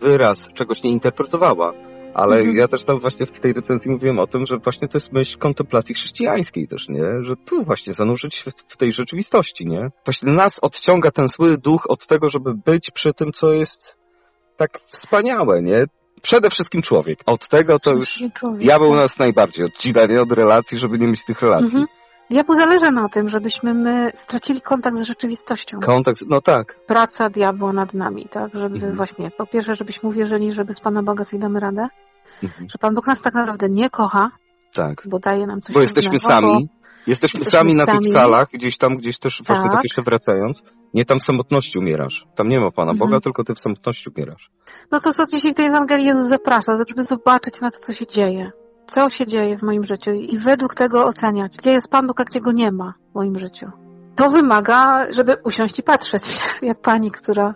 wyraz 0.00 0.48
czegoś 0.54 0.82
nie 0.82 0.90
interpretowała. 0.90 1.72
Ale 2.14 2.36
Mhm. 2.36 2.56
ja 2.56 2.68
też 2.68 2.84
tam 2.84 2.98
właśnie 2.98 3.26
w 3.26 3.40
tej 3.40 3.52
recenzji 3.52 3.90
mówiłem 3.90 4.18
o 4.18 4.26
tym, 4.26 4.46
że 4.46 4.56
właśnie 4.58 4.88
to 4.88 4.96
jest 4.96 5.12
myśl 5.12 5.38
kontemplacji 5.38 5.94
chrześcijańskiej 5.94 6.68
też, 6.68 6.88
nie? 6.88 7.04
Że 7.22 7.36
tu 7.36 7.64
właśnie 7.64 7.92
zanurzyć 7.92 8.34
się 8.34 8.50
w, 8.68 8.76
tej 8.76 8.92
rzeczywistości, 8.92 9.66
nie? 9.66 9.90
Właśnie 10.04 10.32
nas 10.32 10.58
odciąga 10.62 11.10
ten 11.10 11.28
zły 11.28 11.58
duch 11.58 11.84
od 11.88 12.06
tego, 12.06 12.28
żeby 12.28 12.54
być 12.54 12.90
przy 12.90 13.14
tym, 13.14 13.32
co 13.32 13.52
jest 13.52 13.98
tak 14.56 14.80
wspaniałe, 14.86 15.62
nie? 15.62 15.84
Przede 16.22 16.50
wszystkim 16.50 16.82
człowiek. 16.82 17.18
Od 17.26 17.48
tego 17.48 17.78
to 17.78 17.92
już 17.92 18.22
człowiek, 18.34 18.60
diabeł 18.60 18.90
tak. 18.90 19.00
nas 19.00 19.18
najbardziej 19.18 19.66
odcina, 19.66 20.06
nie? 20.06 20.20
Od 20.20 20.32
relacji, 20.32 20.78
żeby 20.78 20.98
nie 20.98 21.06
mieć 21.06 21.24
tych 21.24 21.42
relacji. 21.42 21.78
Mhm. 21.78 22.01
Diabłu 22.32 22.54
zależy 22.54 22.90
na 22.90 23.08
tym, 23.08 23.28
żebyśmy 23.28 23.74
my 23.74 24.10
stracili 24.14 24.60
kontakt 24.60 24.96
z 24.96 25.04
rzeczywistością. 25.04 25.80
Kontakt, 25.80 26.20
no 26.28 26.40
tak. 26.40 26.76
Praca 26.86 27.30
diabła 27.30 27.72
nad 27.72 27.94
nami, 27.94 28.28
tak? 28.30 28.50
Żeby 28.54 28.74
Mhm. 28.74 28.96
właśnie, 28.96 29.30
po 29.38 29.46
pierwsze, 29.46 29.74
żebyśmy 29.74 30.08
uwierzyli, 30.08 30.52
żeby 30.52 30.74
z 30.74 30.80
Pana 30.80 31.02
Boga 31.02 31.24
sobie 31.24 31.40
damy 31.40 31.60
radę, 31.60 31.88
Mhm. 32.42 32.68
że 32.68 32.78
Pan 32.80 32.94
Bóg 32.94 33.06
nas 33.06 33.22
tak 33.22 33.34
naprawdę 33.34 33.66
nie 33.70 33.90
kocha, 33.90 34.30
Tak. 34.74 35.02
bo 35.06 35.18
daje 35.18 35.46
nam 35.46 35.60
coś 35.60 35.74
Bo 35.76 35.80
jesteśmy 35.80 36.12
różnego, 36.12 36.40
sami. 36.40 36.68
Jesteśmy 37.06 37.38
jesteśmy 37.40 37.44
sami 37.44 37.74
na 37.74 37.86
tych 37.86 38.12
salach, 38.12 38.48
gdzieś 38.52 38.78
tam, 38.78 38.96
gdzieś 38.96 39.18
też 39.18 39.42
właśnie 39.46 39.64
Tak. 39.64 39.72
tak 39.72 39.84
jeszcze 39.84 40.02
wracając. 40.02 40.62
Nie 40.94 41.04
tam 41.04 41.18
w 41.20 41.22
samotności 41.22 41.78
umierasz. 41.78 42.26
Tam 42.34 42.48
nie 42.48 42.60
ma 42.60 42.70
Pana 42.70 42.90
Mhm. 42.92 42.98
Boga, 43.10 43.20
tylko 43.20 43.44
ty 43.44 43.54
w 43.54 43.58
samotności 43.58 44.10
umierasz. 44.16 44.50
No 44.92 45.00
to 45.00 45.12
co 45.12 45.22
dzisiaj 45.26 45.52
w 45.52 45.54
tej 45.54 45.66
Ewangelii 45.66 46.06
Jezus 46.06 46.28
zaprasza, 46.28 46.72
żeby 46.88 47.02
zobaczyć 47.02 47.60
na 47.60 47.70
to, 47.70 47.78
co 47.78 47.92
się 47.92 48.06
dzieje. 48.06 48.50
Co 48.86 49.08
się 49.08 49.26
dzieje 49.26 49.58
w 49.58 49.62
moim 49.62 49.84
życiu 49.84 50.10
i 50.12 50.38
według 50.38 50.74
tego 50.74 51.04
oceniać, 51.04 51.56
gdzie 51.56 51.70
jest 51.72 51.88
Pan 51.90 52.06
Bóg, 52.06 52.20
a 52.20 52.24
gdzie 52.24 52.40
go 52.40 52.52
nie 52.52 52.72
ma 52.72 52.94
w 53.10 53.14
moim 53.14 53.38
życiu. 53.38 53.66
To 54.16 54.28
wymaga, 54.28 55.06
żeby 55.12 55.36
usiąść 55.44 55.78
i 55.78 55.82
patrzeć, 55.82 56.40
jak 56.62 56.80
pani, 56.80 57.10
która, 57.10 57.54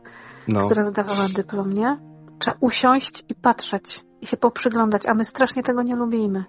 No. 0.48 0.66
która 0.66 0.82
zdawała 0.82 1.26
dyplom, 1.36 1.72
nie? 1.72 1.98
Trzeba 2.38 2.56
usiąść 2.60 3.24
i 3.28 3.34
patrzeć 3.34 4.00
i 4.20 4.26
się 4.26 4.36
poprzyglądać, 4.36 5.02
a 5.06 5.14
my 5.14 5.24
strasznie 5.24 5.62
tego 5.62 5.82
nie 5.82 5.96
lubimy. 5.96 6.44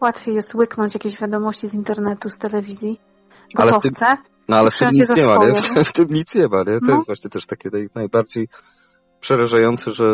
Łatwiej 0.00 0.34
jest 0.34 0.54
łyknąć 0.54 0.94
jakieś 0.94 1.20
wiadomości 1.20 1.68
z 1.68 1.74
internetu, 1.74 2.28
z 2.28 2.38
telewizji, 2.38 3.00
Ale 3.56 3.72
gotowce. 3.72 4.06
No 4.48 4.56
ale 4.56 4.70
w 4.70 4.78
tym 4.78 4.88
nic 4.92 5.16
nie 5.16 5.26
ma, 5.26 5.34
nie? 5.46 5.84
W 5.84 5.92
tym 5.92 6.06
nic 6.10 6.34
nie 6.34 6.48
ma, 6.48 6.58
nie? 6.58 6.64
To 6.64 6.86
No. 6.86 6.92
jest 6.94 7.06
właśnie 7.06 7.30
też 7.30 7.46
takie 7.46 7.68
naj, 7.72 7.88
najbardziej 7.94 8.48
przerażające, 9.20 9.92
że 9.92 10.04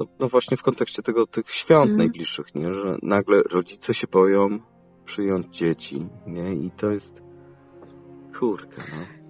no, 0.00 0.06
no 0.20 0.28
właśnie 0.28 0.56
w 0.56 0.62
kontekście 0.62 1.02
tego 1.02 1.26
tych 1.26 1.50
świąt 1.50 1.82
Mhm. 1.90 1.98
najbliższych, 1.98 2.54
nie? 2.54 2.74
Że 2.74 2.96
nagle 3.02 3.42
rodzice 3.42 3.94
się 3.94 4.06
boją 4.12 4.58
przyjąć 5.04 5.56
dzieci, 5.58 6.08
nie? 6.26 6.54
I 6.54 6.70
to 6.70 6.90
jest 6.90 7.22
kurka, 8.38 8.76
no. 8.92 9.20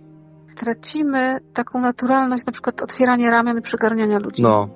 Tracimy 0.57 1.39
taką 1.55 1.81
naturalność, 1.81 2.47
na 2.47 2.53
przykład 2.53 2.83
otwieranie 2.83 3.31
ramion 3.31 3.59
i 3.59 3.63
przygarniania 3.63 4.19
ludzi. 4.19 4.43
No, 4.43 4.69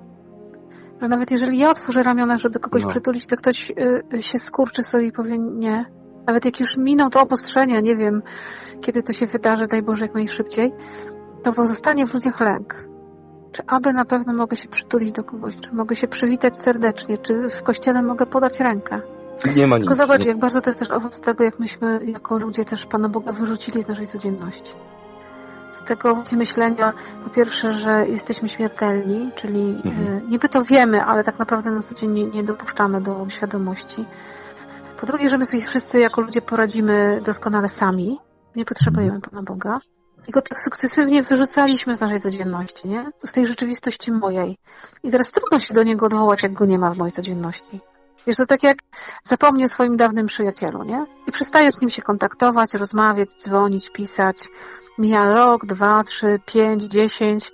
Że 1.02 1.08
nawet 1.08 1.30
jeżeli 1.30 1.58
ja 1.58 1.70
otworzę 1.70 2.02
ramiona, 2.02 2.36
żeby 2.36 2.58
kogoś 2.58 2.82
No. 2.82 2.88
przytulić, 2.88 3.26
to 3.26 3.36
ktoś 3.36 3.70
y, 4.14 4.22
się 4.22 4.38
skurczy 4.38 4.82
sobie 4.82 5.06
i 5.06 5.12
powie 5.12 5.38
nie. 5.38 5.84
Nawet 6.26 6.44
jak 6.44 6.60
już 6.60 6.76
miną 6.76 7.10
to 7.10 7.20
obostrzenia, 7.20 7.80
nie 7.80 7.96
wiem, 7.96 8.22
kiedy 8.80 9.02
to 9.02 9.12
się 9.12 9.26
wydarzy, 9.26 9.66
daj 9.66 9.82
Boże, 9.82 10.04
jak 10.06 10.14
najszybciej, 10.14 10.72
to 11.42 11.52
pozostanie 11.52 12.06
w 12.06 12.14
ludziach 12.14 12.40
lęk. 12.40 12.74
Czy 13.54 13.62
aby 13.66 13.92
na 13.92 14.04
pewno 14.04 14.32
mogę 14.32 14.56
się 14.56 14.68
przytulić 14.68 15.12
do 15.12 15.24
kogoś, 15.24 15.56
czy 15.56 15.72
mogę 15.74 15.96
się 15.96 16.08
przywitać 16.08 16.56
serdecznie, 16.56 17.18
czy 17.18 17.48
w 17.48 17.62
kościele 17.62 18.02
mogę 18.02 18.26
podać 18.26 18.60
rękę. 18.60 19.00
Nie 19.56 19.66
ma 19.66 19.76
nic. 19.76 19.86
Tylko 19.86 20.02
zobacz, 20.02 20.24
nie. 20.24 20.28
jak 20.28 20.38
bardzo 20.38 20.60
to 20.60 20.70
jest 20.70 20.80
też 20.80 20.90
owoc 20.90 21.20
tego, 21.20 21.44
jak 21.44 21.58
myśmy 21.58 22.00
jako 22.04 22.38
ludzie 22.38 22.64
też 22.64 22.86
Pana 22.86 23.08
Boga 23.08 23.32
wyrzucili 23.32 23.82
z 23.82 23.88
naszej 23.88 24.06
codzienności. 24.06 24.74
Z 25.72 25.82
tego 25.82 26.22
myślenia, 26.32 26.92
po 27.24 27.30
pierwsze, 27.30 27.72
że 27.72 28.06
jesteśmy 28.08 28.48
śmiertelni, 28.48 29.30
czyli 29.36 29.80
Mhm. 29.84 30.06
e, 30.16 30.20
niby 30.20 30.48
to 30.48 30.64
wiemy, 30.64 31.02
ale 31.02 31.24
tak 31.24 31.38
naprawdę 31.38 31.70
na 31.70 31.80
co 31.80 31.94
dzień 31.94 32.10
nie, 32.10 32.26
nie 32.26 32.44
dopuszczamy 32.44 33.00
do 33.00 33.26
świadomości. 33.28 34.04
Po 35.00 35.06
drugie, 35.06 35.28
że 35.28 35.38
my 35.38 35.46
sobie 35.46 35.62
wszyscy 35.62 36.00
jako 36.00 36.20
ludzie 36.20 36.42
poradzimy 36.42 37.20
doskonale 37.24 37.68
sami, 37.68 38.18
nie 38.56 38.64
potrzebujemy 38.64 39.20
Pana 39.20 39.42
Boga. 39.42 39.80
I 40.28 40.32
go 40.32 40.42
tak 40.42 40.58
sukcesywnie 40.60 41.22
wyrzucaliśmy 41.22 41.94
z 41.94 42.00
naszej 42.00 42.20
codzienności, 42.20 42.88
nie? 42.88 43.06
Z 43.18 43.32
tej 43.32 43.46
rzeczywistości 43.46 44.12
mojej. 44.12 44.58
I 45.02 45.10
teraz 45.10 45.30
trudno 45.32 45.58
się 45.58 45.74
do 45.74 45.82
niego 45.82 46.06
odwołać, 46.06 46.42
jak 46.42 46.52
go 46.52 46.64
nie 46.64 46.78
ma 46.78 46.90
w 46.90 46.96
mojej 46.96 47.12
codzienności. 47.12 47.80
Wiesz, 48.26 48.36
to 48.36 48.46
tak 48.46 48.62
jak 48.62 48.78
zapomnij 49.22 49.64
o 49.64 49.68
swoim 49.68 49.96
dawnym 49.96 50.26
przyjacielu, 50.26 50.82
nie? 50.84 51.04
I 51.28 51.32
przestajesz 51.32 51.74
z 51.74 51.80
nim 51.80 51.90
się 51.90 52.02
kontaktować, 52.02 52.74
rozmawiać, 52.74 53.28
dzwonić, 53.38 53.90
pisać. 53.90 54.36
Mija 54.98 55.28
rok, 55.28 55.66
dwa, 55.66 56.04
trzy, 56.04 56.40
pięć, 56.46 56.82
dziesięć. 56.82 57.52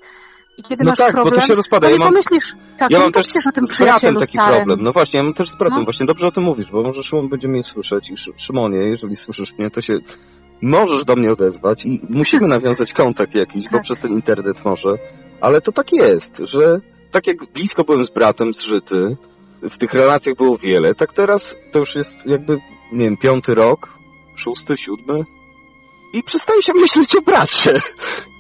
I 0.59 0.63
kiedy 0.63 0.85
No 0.85 0.91
masz 0.91 0.99
tak, 0.99 1.07
bo 1.13 1.19
to 1.19 1.23
problem, 1.23 1.47
się 1.49 1.55
rozpada. 1.55 1.81
to 1.81 1.91
Ja 1.91 1.93
nie 1.93 1.99
mam- 2.05 2.09
pomyślisz, 2.13 2.57
tak, 2.79 2.91
Ja 2.91 2.99
nie 2.99 3.05
mam 3.05 3.13
też 3.13 3.27
o 3.49 3.53
tym 3.53 3.65
z 3.65 3.79
bratem 3.79 4.17
taki 4.17 4.39
starym. 4.39 4.57
problem. 4.57 4.79
No 4.85 4.93
właśnie, 4.93 5.19
ja 5.19 5.25
mam 5.25 5.35
też 5.35 5.51
z 5.51 5.57
bratem. 5.57 5.79
No. 5.79 5.85
Właśnie 5.85 6.07
dobrze 6.07 6.27
o 6.27 6.31
tym 6.31 6.45
mówisz, 6.45 6.71
bo 6.71 6.83
może 6.83 7.03
Szymon 7.03 7.29
będzie 7.29 7.49
mnie 7.49 7.63
słyszeć 7.63 8.11
i 8.11 8.17
Szy- 8.17 8.33
Szymonie, 8.37 8.79
jeżeli 8.79 9.17
słyszysz 9.17 9.59
mnie, 9.59 9.71
to 9.71 9.81
się 9.81 9.95
możesz 10.63 11.05
do 11.05 11.17
mnie 11.17 11.33
odezwać 11.33 11.85
i 11.85 12.01
musimy 12.09 12.49
nawiązać 12.49 12.93
kontakt 12.93 13.35
jakiś, 13.35 13.65
bo 13.65 13.77
Tak. 13.77 13.83
przez 13.83 14.01
ten 14.01 14.13
internet 14.13 14.65
może. 14.65 14.91
Ale 15.41 15.61
to 15.61 15.73
tak 15.73 15.93
jest, 15.93 16.39
że 16.45 16.81
tak 17.11 17.27
jak 17.27 17.53
blisko 17.53 17.85
byłem 17.85 18.05
z 18.05 18.11
bratem 18.11 18.55
zżyty, 18.55 19.17
w 19.63 19.79
tych 19.79 19.93
relacjach 19.93 20.37
było 20.37 20.59
wiele, 20.59 20.95
tak 20.95 21.13
teraz 21.13 21.57
to 21.73 21.79
już 21.79 21.95
jest 21.95 22.27
jakby, 22.27 22.59
nie 22.93 23.05
wiem, 23.05 23.17
piąty 23.17 23.55
rok, 23.55 23.89
szósty, 24.37 24.77
siódmy 24.77 25.25
i 26.13 26.23
przestaje 26.23 26.63
się 26.63 26.73
myśleć 26.75 27.17
o 27.17 27.21
bracie. 27.23 27.73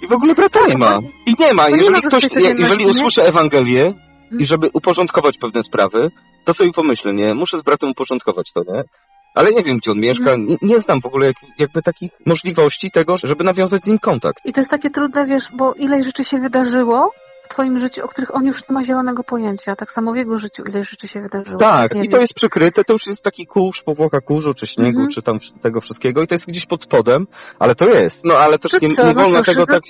I 0.03 0.07
w 0.07 0.13
ogóle 0.13 0.35
brata 0.35 0.61
nie 0.67 0.79
ma. 0.79 0.99
I 1.27 1.35
nie 1.39 1.55
ma. 1.55 1.69
Jeżeli 1.69 2.03
ktoś, 2.03 2.23
jeżeli 2.37 2.87
usłyszę 2.87 3.29
Ewangelię 3.29 3.95
i 4.39 4.49
żeby 4.51 4.71
uporządkować 4.73 5.39
pewne 5.39 5.63
sprawy, 5.63 6.11
to 6.45 6.55
sobie 6.55 6.73
pomyślę, 6.73 7.13
nie, 7.15 7.35
muszę 7.35 7.59
z 7.59 7.63
bratem 7.63 7.91
uporządkować 7.91 8.53
to, 8.53 8.61
nie? 8.73 8.85
Ale 9.35 9.51
nie 9.51 9.62
wiem, 9.62 9.79
gdzie 9.79 9.90
on 9.90 9.99
mieszka, 10.01 10.31
Mhm. 10.31 10.47
nie, 10.47 10.57
nie 10.62 10.81
znam 10.81 11.01
w 11.01 11.07
ogóle 11.07 11.27
jak, 11.27 11.37
jakby 11.59 11.83
takich 11.83 12.11
możliwości 12.27 12.90
tego, 12.90 13.16
żeby 13.16 13.45
nawiązać 13.45 13.83
z 13.83 13.87
nim 13.87 13.99
kontakt. 13.99 14.38
I 14.45 14.53
to 14.53 14.61
jest 14.61 14.71
takie 14.71 14.90
trudne, 14.90 15.27
wiesz, 15.27 15.45
bo 15.57 15.75
ile 15.75 16.03
rzeczy 16.03 16.25
się 16.25 16.38
wydarzyło 16.38 17.12
w 17.45 17.49
twoim 17.49 17.79
życiu, 17.79 18.05
o 18.05 18.09
których 18.09 18.35
on 18.35 18.45
już 18.47 18.69
nie 18.69 18.75
ma 18.75 18.83
zielonego 18.85 19.25
pojęcia. 19.25 19.77
Tak 19.77 19.93
samo 19.93 20.12
w 20.12 20.16
jego 20.16 20.38
życiu, 20.38 20.62
ile 20.69 20.83
rzeczy 20.83 21.09
się 21.09 21.21
wydarzyło. 21.21 21.59
Tak, 21.59 22.05
i 22.05 22.09
to 22.09 22.21
jest 22.21 22.35
przykryte, 22.35 22.85
to 22.85 22.93
już 22.93 23.07
jest 23.07 23.23
taki 23.23 23.47
kurz, 23.47 23.83
powłoka 23.83 24.21
kurzu, 24.21 24.55
czy 24.55 24.66
śniegu, 24.66 25.01
Mhm. 25.01 25.09
czy 25.14 25.23
tam 25.23 25.37
tego 25.61 25.81
wszystkiego 25.81 26.23
i 26.23 26.27
to 26.27 26.35
jest 26.35 26.47
gdzieś 26.47 26.66
pod 26.66 26.83
spodem, 26.83 27.27
ale 27.59 27.75
to 27.75 27.85
jest. 27.88 28.25
No 28.25 28.35
ale 28.35 28.59
też 28.59 28.73
nie, 28.73 28.88
nie 28.88 28.95
no 28.99 29.14
wolno 29.14 29.43
tego 29.43 29.66
tak 29.66 29.83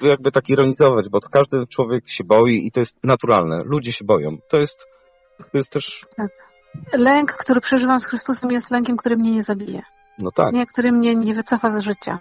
jakby 0.00 0.32
tak 0.32 0.48
ironizować, 0.48 1.08
bo 1.08 1.20
to 1.20 1.28
każdy 1.28 1.66
człowiek 1.66 2.08
się 2.08 2.24
boi 2.24 2.66
i 2.66 2.72
to 2.72 2.80
jest 2.80 3.04
naturalne. 3.04 3.62
Ludzie 3.64 3.92
się 3.92 4.04
boją. 4.04 4.38
To 4.48 4.56
jest, 4.56 4.86
to 5.38 5.58
jest 5.58 5.72
też, 5.72 6.06
Lęk, 6.92 7.32
który 7.32 7.60
przeżywam 7.60 8.00
z 8.00 8.06
Chrystusem 8.06 8.50
jest 8.50 8.70
lękiem, 8.70 8.96
który 8.96 9.16
mnie 9.16 9.32
nie 9.32 9.42
zabije. 9.42 9.82
no 10.18 10.30
tak. 10.32 10.52
Nie, 10.52 10.66
który 10.66 10.92
mnie 10.92 11.16
nie 11.16 11.34
wycofa 11.34 11.70
z 11.70 11.80
życia. 11.80 12.18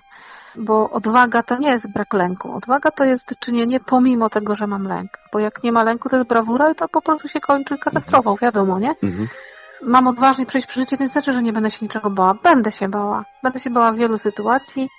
Bo 0.56 0.90
odwaga 0.90 1.44
to 1.44 1.58
nie 1.58 1.68
jest 1.72 1.94
brak 1.94 2.14
lęku. 2.14 2.56
Odwaga 2.56 2.92
to 2.92 3.04
jest 3.04 3.40
czynienie 3.40 3.80
pomimo 3.80 4.30
tego, 4.30 4.56
że 4.56 4.68
mam 4.68 4.84
lęk. 4.84 5.10
Bo 5.34 5.40
jak 5.40 5.64
nie 5.64 5.72
ma 5.72 5.84
lęku, 5.84 6.10
to 6.10 6.16
jest 6.18 6.30
brawura 6.30 6.72
i 6.72 6.76
to 6.76 6.88
po 6.88 7.02
prostu 7.02 7.28
się 7.28 7.40
kończy 7.40 7.78
katastrofą, 7.78 8.36
wiadomo, 8.36 8.80
nie? 8.80 8.96
Mhm. 9.04 9.28
Mam 9.82 10.08
odważnie 10.08 10.46
przejść 10.46 10.68
przez 10.68 10.84
życie, 10.84 10.98
to 10.98 11.04
nie 11.04 11.08
znaczy, 11.08 11.34
że 11.34 11.44
nie 11.44 11.54
będę 11.54 11.70
się 11.70 11.86
niczego 11.86 12.10
bała. 12.10 12.34
Będę 12.44 12.72
się 12.72 12.90
bała. 12.90 13.26
Będę 13.44 13.60
się 13.60 13.70
bała 13.70 13.94
wielu 13.94 14.18
sytuacji 14.18 14.90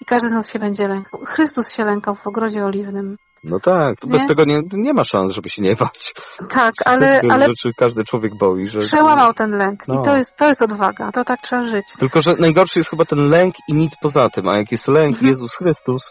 i 0.00 0.04
każdy 0.04 0.28
z 0.28 0.32
nas 0.32 0.50
się 0.50 0.58
będzie 0.58 0.88
lękał. 0.88 1.20
Chrystus 1.24 1.72
się 1.72 1.84
lękał 1.84 2.14
w 2.14 2.26
ogrodzie 2.26 2.64
oliwnym. 2.64 3.16
No 3.44 3.60
tak, 3.60 4.00
to 4.00 4.06
Nie? 4.06 4.12
bez 4.12 4.26
tego 4.26 4.44
nie, 4.44 4.60
nie 4.72 4.94
ma 4.94 5.04
szans, 5.04 5.30
żeby 5.30 5.48
się 5.48 5.62
nie 5.62 5.76
bać. 5.76 6.14
Tak, 6.48 6.74
ale, 6.84 7.20
ale 7.30 7.46
rzeczy 7.46 7.70
każdy 7.76 8.04
człowiek 8.04 8.34
boi, 8.38 8.68
że... 8.68 8.78
przełamał 8.78 9.34
ten 9.34 9.50
lęk. 9.50 9.88
No. 9.88 10.00
I 10.00 10.04
to 10.04 10.16
jest, 10.16 10.36
to 10.36 10.48
jest 10.48 10.62
odwaga. 10.62 11.12
To 11.12 11.24
tak 11.24 11.40
trzeba 11.40 11.62
żyć. 11.62 11.84
Tylko, 11.98 12.22
że 12.22 12.34
najgorszy 12.38 12.78
jest 12.78 12.90
chyba 12.90 13.04
ten 13.04 13.18
lęk 13.30 13.54
i 13.68 13.74
nic 13.74 13.92
poza 14.00 14.28
tym, 14.28 14.48
a 14.48 14.58
jak 14.58 14.72
jest 14.72 14.88
lęk 14.88 15.08
Mhm. 15.12 15.26
Jezus 15.26 15.54
Chrystus, 15.54 16.10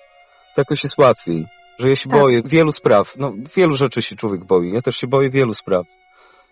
to 0.55 0.61
jakoś 0.61 0.83
jest 0.83 0.97
łatwiej. 0.97 1.45
Że 1.79 1.89
ja 1.89 1.95
się 1.95 2.09
Tak. 2.09 2.19
boję 2.19 2.41
wielu 2.45 2.71
spraw, 2.71 3.17
no 3.17 3.33
wielu 3.55 3.75
rzeczy 3.75 4.01
się 4.01 4.15
człowiek 4.15 4.45
boi, 4.45 4.71
ja 4.73 4.81
też 4.81 4.97
się 4.97 5.07
boję 5.07 5.29
wielu 5.29 5.53
spraw. 5.53 5.85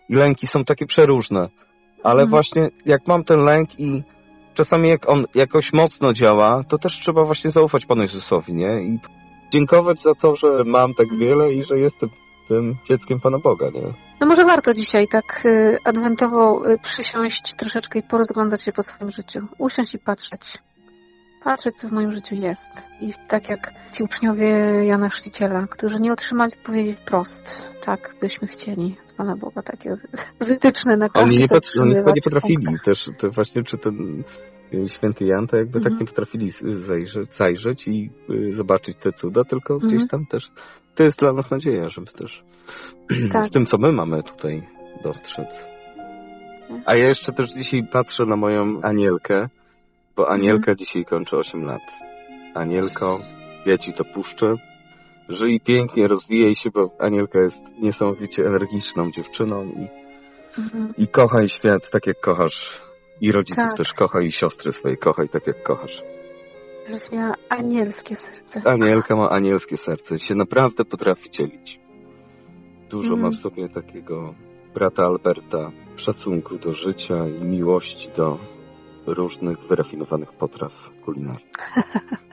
I 0.08 0.14
lęki 0.14 0.46
są 0.46 0.64
takie 0.64 0.86
przeróżne, 0.86 1.48
ale 2.02 2.22
Mhm. 2.22 2.30
właśnie 2.30 2.70
jak 2.86 3.06
mam 3.06 3.24
ten 3.24 3.38
lęk 3.38 3.80
i 3.80 4.02
czasami 4.54 4.88
jak 4.88 5.08
on 5.08 5.24
jakoś 5.34 5.72
mocno 5.72 6.12
działa, 6.12 6.64
to 6.68 6.78
też 6.78 6.98
trzeba 6.98 7.24
właśnie 7.24 7.50
zaufać 7.50 7.86
Panu 7.86 8.02
Jezusowi, 8.02 8.54
nie? 8.54 8.82
I 8.82 8.98
dziękować 9.52 10.00
za 10.02 10.14
to, 10.14 10.36
że 10.36 10.64
mam 10.66 10.94
tak 10.94 11.16
wiele 11.16 11.52
i 11.52 11.64
że 11.64 11.78
jestem 11.78 12.08
tym 12.48 12.76
dzieckiem 12.84 13.20
Pana 13.20 13.38
Boga, 13.38 13.66
nie? 13.74 13.94
No 14.20 14.26
może 14.26 14.44
warto 14.44 14.74
dzisiaj 14.74 15.08
tak 15.08 15.42
y, 15.44 15.78
adwentowo 15.84 16.70
y, 16.70 16.78
przysiąść 16.78 17.54
troszeczkę 17.54 17.98
i 17.98 18.02
porozglądać 18.02 18.62
się 18.62 18.72
po 18.72 18.82
swoim 18.82 19.10
życiu. 19.10 19.40
Usiąść 19.58 19.94
i 19.94 19.98
patrzeć. 19.98 20.58
Patrzeć, 21.44 21.76
co 21.76 21.88
w 21.88 21.92
moim 21.92 22.12
życiu 22.12 22.34
jest. 22.34 22.88
I 23.00 23.12
tak 23.28 23.48
jak 23.48 23.72
ci 23.92 24.02
uczniowie 24.02 24.48
Jana 24.84 25.08
Chrzciciela, 25.08 25.60
którzy 25.70 26.00
nie 26.00 26.12
otrzymali 26.12 26.52
odpowiedzi 26.52 26.94
wprost, 26.94 27.62
tak 27.84 28.14
byśmy 28.20 28.48
chcieli 28.48 28.96
od 29.06 29.12
Pana 29.12 29.36
Boga, 29.36 29.62
takie 29.62 29.94
wytyczne 30.40 30.96
na 30.96 31.08
każdy 31.08 31.28
Oni, 31.28 31.38
nie, 31.38 31.48
pot, 31.48 31.66
oni 31.80 31.92
nie 31.92 32.02
potrafili 32.02 32.66
punktach. 32.66 32.84
też, 32.84 33.10
to 33.18 33.30
właśnie 33.30 33.62
czy 33.62 33.78
ten 33.78 34.24
święty 34.86 35.24
Jan, 35.24 35.46
to 35.46 35.56
jakby 35.56 35.80
tak 35.80 35.92
Mhm. 35.92 36.00
nie 36.00 36.06
potrafili 36.06 36.50
zajrzeć, 36.50 37.34
zajrzeć 37.34 37.88
i 37.88 38.10
y, 38.30 38.52
zobaczyć 38.54 38.96
te 38.96 39.12
cuda, 39.12 39.44
tylko 39.44 39.74
Mhm. 39.74 39.92
gdzieś 39.92 40.08
tam 40.08 40.26
też, 40.26 40.48
to 40.94 41.02
jest 41.04 41.18
dla 41.20 41.32
nas 41.32 41.50
nadzieja, 41.50 41.88
żeby 41.88 42.06
też 42.12 42.44
Tak. 43.32 43.46
w 43.46 43.50
tym, 43.50 43.66
co 43.66 43.78
my 43.78 43.92
mamy 43.92 44.22
tutaj 44.22 44.62
dostrzec. 45.04 45.64
Tak. 46.68 46.82
A 46.86 46.96
ja 46.96 47.08
jeszcze 47.08 47.32
też 47.32 47.52
dzisiaj 47.52 47.82
patrzę 47.92 48.24
na 48.26 48.36
moją 48.36 48.80
Anielkę, 48.82 49.48
bo 50.16 50.22
Mhm. 50.22 50.40
Anielka 50.40 50.74
dzisiaj 50.74 51.04
kończy 51.04 51.36
8 51.36 51.62
lat. 51.64 51.82
Anielko, 52.54 53.18
ja 53.66 53.78
ci 53.78 53.92
to 53.92 54.04
puszczę. 54.04 54.54
Żyj 55.28 55.60
pięknie, 55.60 56.06
rozwijaj 56.06 56.54
się, 56.54 56.70
bo 56.70 56.90
Anielka 56.98 57.40
jest 57.40 57.74
niesamowicie 57.78 58.46
energiczną 58.46 59.10
dziewczyną 59.10 59.64
i 59.64 59.88
Mhm. 60.58 60.92
i 60.98 61.08
kochaj 61.08 61.48
świat 61.48 61.90
tak 61.90 62.06
jak 62.06 62.20
kochasz. 62.20 62.80
I 63.20 63.32
rodziców 63.32 63.64
Tak. 63.64 63.76
też 63.76 63.92
kochaj, 63.92 64.26
i 64.26 64.32
siostry 64.32 64.72
swoje 64.72 64.96
kochaj 64.96 65.28
tak 65.28 65.46
jak 65.46 65.62
kochasz. 65.62 66.02
Żeś 66.88 67.12
miała 67.12 67.34
anielskie 67.48 68.16
serce. 68.16 68.60
Anielka 68.64 69.16
ma 69.16 69.28
anielskie 69.30 69.76
serce, 69.76 70.18
się 70.18 70.34
naprawdę 70.34 70.84
potrafi 70.84 71.30
dzielić. 71.30 71.80
Dużo 72.90 73.14
Mhm. 73.14 73.20
ma 73.22 73.30
w 73.30 73.42
sobie 73.42 73.68
takiego 73.68 74.34
brata 74.74 75.02
Alberta, 75.04 75.70
szacunku 75.96 76.58
do 76.58 76.72
życia 76.72 77.14
i 77.40 77.44
miłości 77.44 78.10
do 78.16 78.38
różnych 79.06 79.58
wyrafinowanych 79.68 80.32
potraw 80.32 80.72
kulinarnych. 81.04 81.50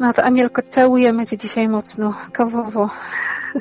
No 0.00 0.12
to 0.12 0.22
Anielko, 0.24 0.62
całujemy 0.62 1.26
Cię 1.26 1.36
dzisiaj 1.36 1.68
mocno, 1.68 2.14
kawowo, 2.32 2.90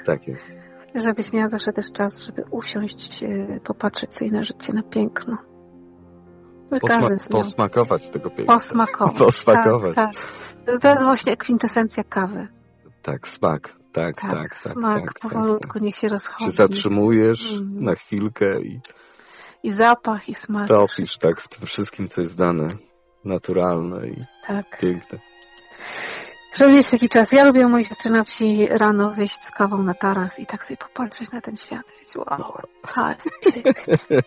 Tak 0.06 0.28
jest. 0.28 0.58
żebyś 0.96 1.34
miała 1.34 1.48
zawsze 1.48 1.74
też 1.74 1.92
czas, 1.92 2.26
żeby 2.26 2.44
usiąść, 2.52 3.24
e, 3.24 3.60
popatrzeć 3.64 4.14
sobie 4.14 4.32
na 4.32 4.44
życie, 4.44 4.74
na 4.74 4.84
piękno. 4.84 5.38
Posma- 6.72 7.30
posmakować 7.32 8.10
tego 8.10 8.30
piękna. 8.30 8.54
Posmakować. 8.54 9.18
Posmakować. 9.26 9.96
Tak, 9.96 10.14
tak. 10.66 10.80
To 10.82 10.90
jest 10.90 11.04
właśnie 11.04 11.38
kwintesencja 11.38 12.04
kawy. 12.04 12.48
Tak, 13.02 13.28
smak. 13.28 13.74
Tak, 13.94 14.22
Tak, 14.22 14.32
tak, 14.32 14.50
tak. 14.50 14.58
smak 14.58 15.04
tak, 15.06 15.14
tak, 15.20 15.32
powolutku 15.32 15.74
tak. 15.74 15.82
niech 15.82 15.96
się 15.96 16.08
rozchodzi. 16.08 16.44
Się 16.46 16.52
zatrzymujesz 16.52 17.52
Mhm. 17.52 17.84
na 17.84 17.96
chwilkę 17.96 18.48
i 18.64 18.80
I 19.64 19.72
zapach, 19.72 20.30
i 20.30 20.34
smak. 20.34 20.68
topisz 20.68 21.18
tak 21.18 21.42
w 21.42 21.48
tym 21.48 21.66
wszystkim, 21.68 22.08
co 22.08 22.22
jest 22.22 22.38
dane. 22.38 22.68
Naturalne 23.26 24.08
i 24.08 24.20
Tak. 24.48 24.80
piękne. 24.82 25.20
Żeby 26.56 26.72
mieć 26.72 26.90
taki 26.90 27.10
czas. 27.10 27.32
Ja 27.32 27.46
lubię 27.46 27.68
mojej 27.68 27.86
siostry 27.86 28.12
na 28.12 28.24
wsi 28.24 28.68
rano 28.72 29.12
wyjść 29.12 29.40
z 29.44 29.52
kawą 29.52 29.84
na 29.84 29.94
taras 29.94 30.40
i 30.40 30.46
tak 30.46 30.64
sobie 30.64 30.78
popatrzeć 30.78 31.32
na 31.32 31.42
ten 31.42 31.56
świat. 31.56 31.86
Wiecie, 32.00 32.20
wow, 32.20 32.54
to 32.96 33.10
jest 33.10 33.30
pięknie. 33.64 33.94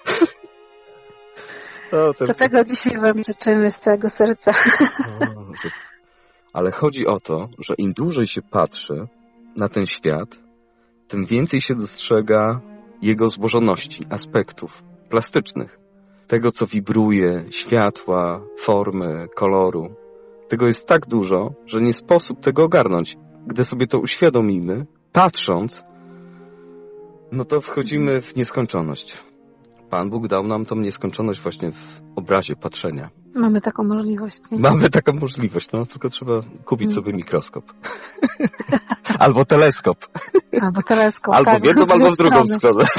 No, 1.93 2.27
Do 2.27 2.35
tego 2.35 2.65
dzisiaj 2.65 3.01
Wam 3.01 3.25
życzymy 3.25 3.71
z 3.71 3.81
całego 3.81 4.11
serca. 4.11 4.53
Ale 6.53 6.71
chodzi 6.71 7.07
o 7.07 7.21
to, 7.21 7.49
że 7.59 7.75
im 7.79 7.93
dłużej 7.93 8.27
się 8.27 8.43
patrzy 8.43 9.07
na 9.57 9.69
ten 9.69 9.87
świat, 9.87 10.39
tym 11.09 11.25
więcej 11.25 11.61
się 11.61 11.75
dostrzega 11.75 12.61
jego 13.03 13.29
złożoności, 13.29 14.07
aspektów 14.11 14.83
plastycznych. 15.11 15.79
tego, 16.27 16.51
co 16.51 16.67
wibruje, 16.67 17.45
światła, 17.51 18.41
formy, 18.59 19.29
koloru. 19.37 19.95
Tego 20.49 20.67
jest 20.67 20.89
tak 20.89 21.07
dużo, 21.07 21.55
że 21.67 21.81
nie 21.81 21.93
sposób 21.93 22.41
tego 22.41 22.65
ogarnąć. 22.65 23.17
Gdy 23.47 23.65
sobie 23.65 23.87
to 23.87 23.99
uświadomimy, 23.99 24.87
patrząc, 25.13 25.85
no 27.33 27.45
to 27.45 27.61
wchodzimy 27.61 28.21
w 28.21 28.37
nieskończoność. 28.37 29.32
Pan 29.93 30.11
Bóg 30.11 30.29
dał 30.29 30.47
nam 30.47 30.67
tą 30.67 30.77
nieskończoność 30.77 31.41
właśnie 31.41 31.73
w 31.73 32.03
obrazie 32.17 32.57
patrzenia. 32.57 33.11
Mamy 33.35 33.61
taką 33.61 33.85
możliwość. 33.85 34.51
Nie? 34.51 34.59
Mamy 34.59 34.91
taką 34.91 35.13
możliwość, 35.13 35.73
no 35.73 35.87
tylko 35.87 36.09
trzeba 36.09 36.33
kupić 36.65 36.87
Mm. 36.87 36.95
sobie 36.95 37.13
mikroskop. 37.13 37.65
albo 39.25 39.45
teleskop. 39.45 39.99
Albo 40.61 40.83
teleskop. 40.83 41.35
Albo 41.35 41.51
tak, 41.51 41.63
w 41.63 41.67
jedną, 41.67 41.85
albo 41.91 42.11
w 42.11 42.17
drugą 42.17 42.47
stronę. 42.47 42.85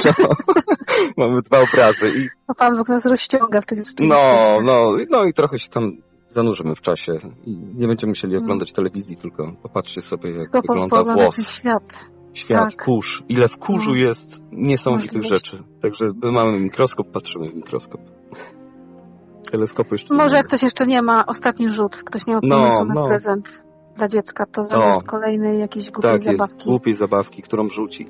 No. 1.17 1.27
Mamy 1.27 1.41
dwa 1.41 1.59
obrazy 1.59 2.09
i 2.09 2.29
No 2.47 2.55
Pan 2.55 2.77
Bóg 2.77 2.89
nas 2.89 3.05
rozciąga 3.05 3.61
w 3.61 3.65
tych 3.65 3.79
no, 3.99 4.23
no, 4.63 4.95
no 5.09 5.23
i 5.23 5.33
trochę 5.33 5.59
się 5.59 5.69
tam 5.69 5.91
zanurzymy 6.29 6.75
w 6.75 6.81
czasie 6.81 7.11
i 7.45 7.57
nie 7.75 7.87
będziemy 7.87 8.11
musieli 8.11 8.33
Mm. 8.33 8.43
oglądać 8.43 8.73
telewizji, 8.73 9.17
tylko 9.17 9.53
popatrzcie 9.63 10.01
sobie, 10.01 10.31
jak 10.31 10.51
Tylko 10.51 10.73
wygląda 10.73 11.13
włos, 11.13 11.49
świat. 11.49 12.12
Świat, 12.33 12.71
tak. 12.75 12.85
kurz. 12.85 13.23
Ile 13.29 13.47
w 13.47 13.57
kurzu 13.57 13.89
No. 13.89 13.95
jest 13.95 14.41
niesamowitych 14.51 15.13
Możliwości. 15.17 15.49
rzeczy. 15.51 15.63
Także 15.81 16.05
my 16.23 16.31
mamy 16.31 16.59
mikroskop, 16.59 17.11
patrzymy 17.11 17.49
w 17.49 17.55
mikroskop. 17.55 18.01
Teleskopu 19.51 19.95
jeszcze 19.95 20.13
Może 20.13 20.35
jak 20.35 20.47
ktoś 20.47 20.63
jeszcze 20.63 20.85
nie 20.85 21.01
ma, 21.01 21.25
ostatni 21.25 21.69
rzut, 21.69 21.95
ktoś 21.95 22.27
nie 22.27 22.33
ma 22.33 22.39
No, 22.43 22.85
no. 22.93 23.03
prezent 23.03 23.63
dla 23.95 24.07
dziecka, 24.07 24.45
to 24.45 24.61
No. 24.61 24.67
zamiast 24.67 25.07
kolejnej 25.07 25.59
jakiejś 25.59 25.91
głupiej 25.91 26.11
Tak 26.11 26.25
jest, 26.25 26.37
zabawki, 26.39 26.69
głupiej 26.69 26.93
zabawki, 26.93 27.41
którą 27.41 27.69
rzuci. 27.69 28.05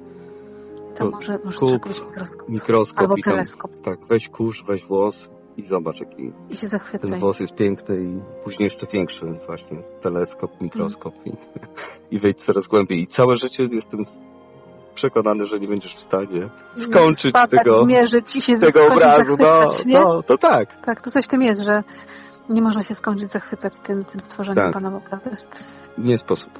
to 0.95 1.09
może, 1.09 1.39
może 1.45 1.59
kup. 1.59 1.71
mikroskop. 1.73 2.49
Mikroskop 2.49 2.99
Albo 3.01 3.15
i 3.17 3.21
tam, 3.21 3.33
teleskop 3.33 3.71
tak, 3.83 4.05
weź 4.05 4.29
kurz, 4.29 4.63
weź 4.65 4.85
włos 4.85 5.29
i 5.57 5.63
zobacz, 5.63 5.99
jaki 5.99 6.33
i 6.49 6.55
się 6.55 6.61
ten 6.61 6.69
zachwycaj. 6.69 7.19
włos 7.19 7.39
jest 7.39 7.55
piękny 7.55 7.95
i 8.03 8.21
później 8.43 8.63
jeszcze 8.63 8.87
większy 8.93 9.25
właśnie. 9.45 9.83
Teleskop, 10.01 10.61
mikroskop 10.61 11.13
i, 11.25 11.31
i 12.15 12.19
wejdź 12.19 12.43
coraz 12.43 12.67
głębiej. 12.67 12.99
I 12.99 13.07
całe 13.07 13.35
życie 13.35 13.63
jestem 13.71 14.05
przekonany, 14.95 15.45
że 15.45 15.59
nie 15.59 15.67
będziesz 15.67 15.95
w 15.95 15.99
stanie 15.99 16.49
skończyć 16.75 17.35
tego, 17.51 17.79
zmierzyć 17.79 18.35
i 18.35 18.41
się 18.41 18.59
tego 18.59 18.87
obrazu. 18.87 19.35
No, 19.39 19.67
zachwycać, 19.67 19.85
no, 19.85 20.23
to 20.23 20.37
tak. 20.37 20.81
Tak, 20.85 21.01
to 21.01 21.11
coś 21.11 21.25
w 21.25 21.27
tym 21.27 21.41
jest, 21.41 21.61
że 21.61 21.83
nie 22.49 22.61
można 22.61 22.81
się 22.81 22.95
skończyć 22.95 23.31
zachwycać 23.31 23.79
tym, 23.79 24.03
tym 24.03 24.19
stworzeniem 24.19 24.63
Tak. 24.63 24.73
Pana 24.73 24.91
Boga. 24.91 25.17
To 25.17 25.29
jest... 25.29 25.89
Nie 25.97 26.17
sposób. 26.17 26.51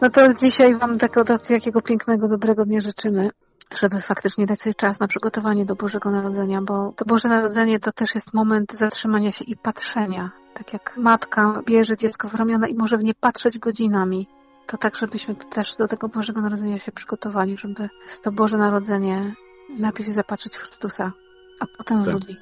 No 0.00 0.10
to 0.10 0.34
dzisiaj 0.34 0.78
Wam 0.78 0.96
do, 1.24 1.38
takiego 1.38 1.82
pięknego, 1.82 2.28
dobrego 2.28 2.64
dnia 2.64 2.80
życzymy, 2.80 3.30
żeby 3.78 4.00
faktycznie 4.00 4.46
dać 4.46 4.60
sobie 4.60 4.74
czas 4.74 5.00
na 5.00 5.06
przygotowanie 5.06 5.64
do 5.64 5.74
Bożego 5.74 6.10
Narodzenia, 6.10 6.62
bo 6.62 6.92
to 6.96 7.04
Boże 7.04 7.28
Narodzenie 7.28 7.80
to 7.80 7.92
też 7.92 8.14
jest 8.14 8.34
moment 8.34 8.72
zatrzymania 8.72 9.32
się 9.32 9.44
i 9.44 9.56
patrzenia. 9.56 10.30
Tak 10.54 10.72
jak 10.72 10.96
matka 10.96 11.62
bierze 11.66 11.96
dziecko 11.96 12.28
w 12.28 12.34
ramiona 12.34 12.68
i 12.68 12.74
może 12.74 12.96
w 12.96 13.04
nie 13.04 13.14
patrzeć 13.14 13.58
godzinami, 13.58 14.28
to 14.66 14.76
tak, 14.76 14.96
żebyśmy 14.96 15.34
też 15.34 15.76
do 15.76 15.88
tego 15.88 16.08
Bożego 16.08 16.40
Narodzenia 16.40 16.78
się 16.78 16.92
przygotowali, 16.92 17.56
żeby 17.58 17.88
to 18.22 18.32
Boże 18.32 18.56
Narodzenie 18.58 19.34
najpierw 19.78 20.06
się 20.08 20.12
zapatrzeć 20.14 20.54
w 20.54 20.58
Chrystusa, 20.58 21.12
a 21.60 21.64
potem 21.78 22.02
w 22.02 22.04
Tak. 22.04 22.14
ludzi. 22.14 22.36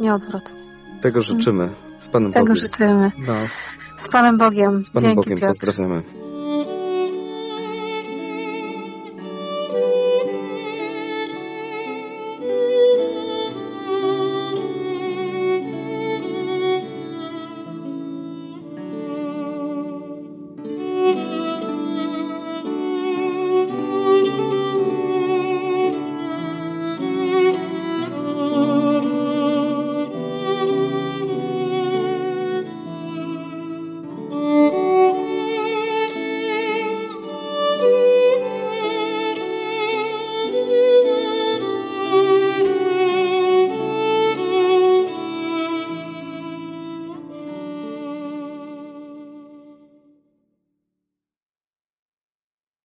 Nie 0.00 0.14
odwrotnie. 0.14 0.60
Tego 1.02 1.22
życzymy. 1.22 1.70
Z 1.98 2.08
Panem 2.08 2.32
Tego 2.32 2.46
Bogiem. 2.46 2.56
życzymy. 2.56 3.10
No, 3.18 3.34
Z 3.96 4.08
Panem 4.08 4.38
Bogiem. 4.38 4.84
z 4.84 4.90
Panem 4.90 5.08
Dzięki 5.08 5.16
Bogiem 5.16 5.38
Piotr. 5.38 5.46
pozdrawiamy. 5.60 6.02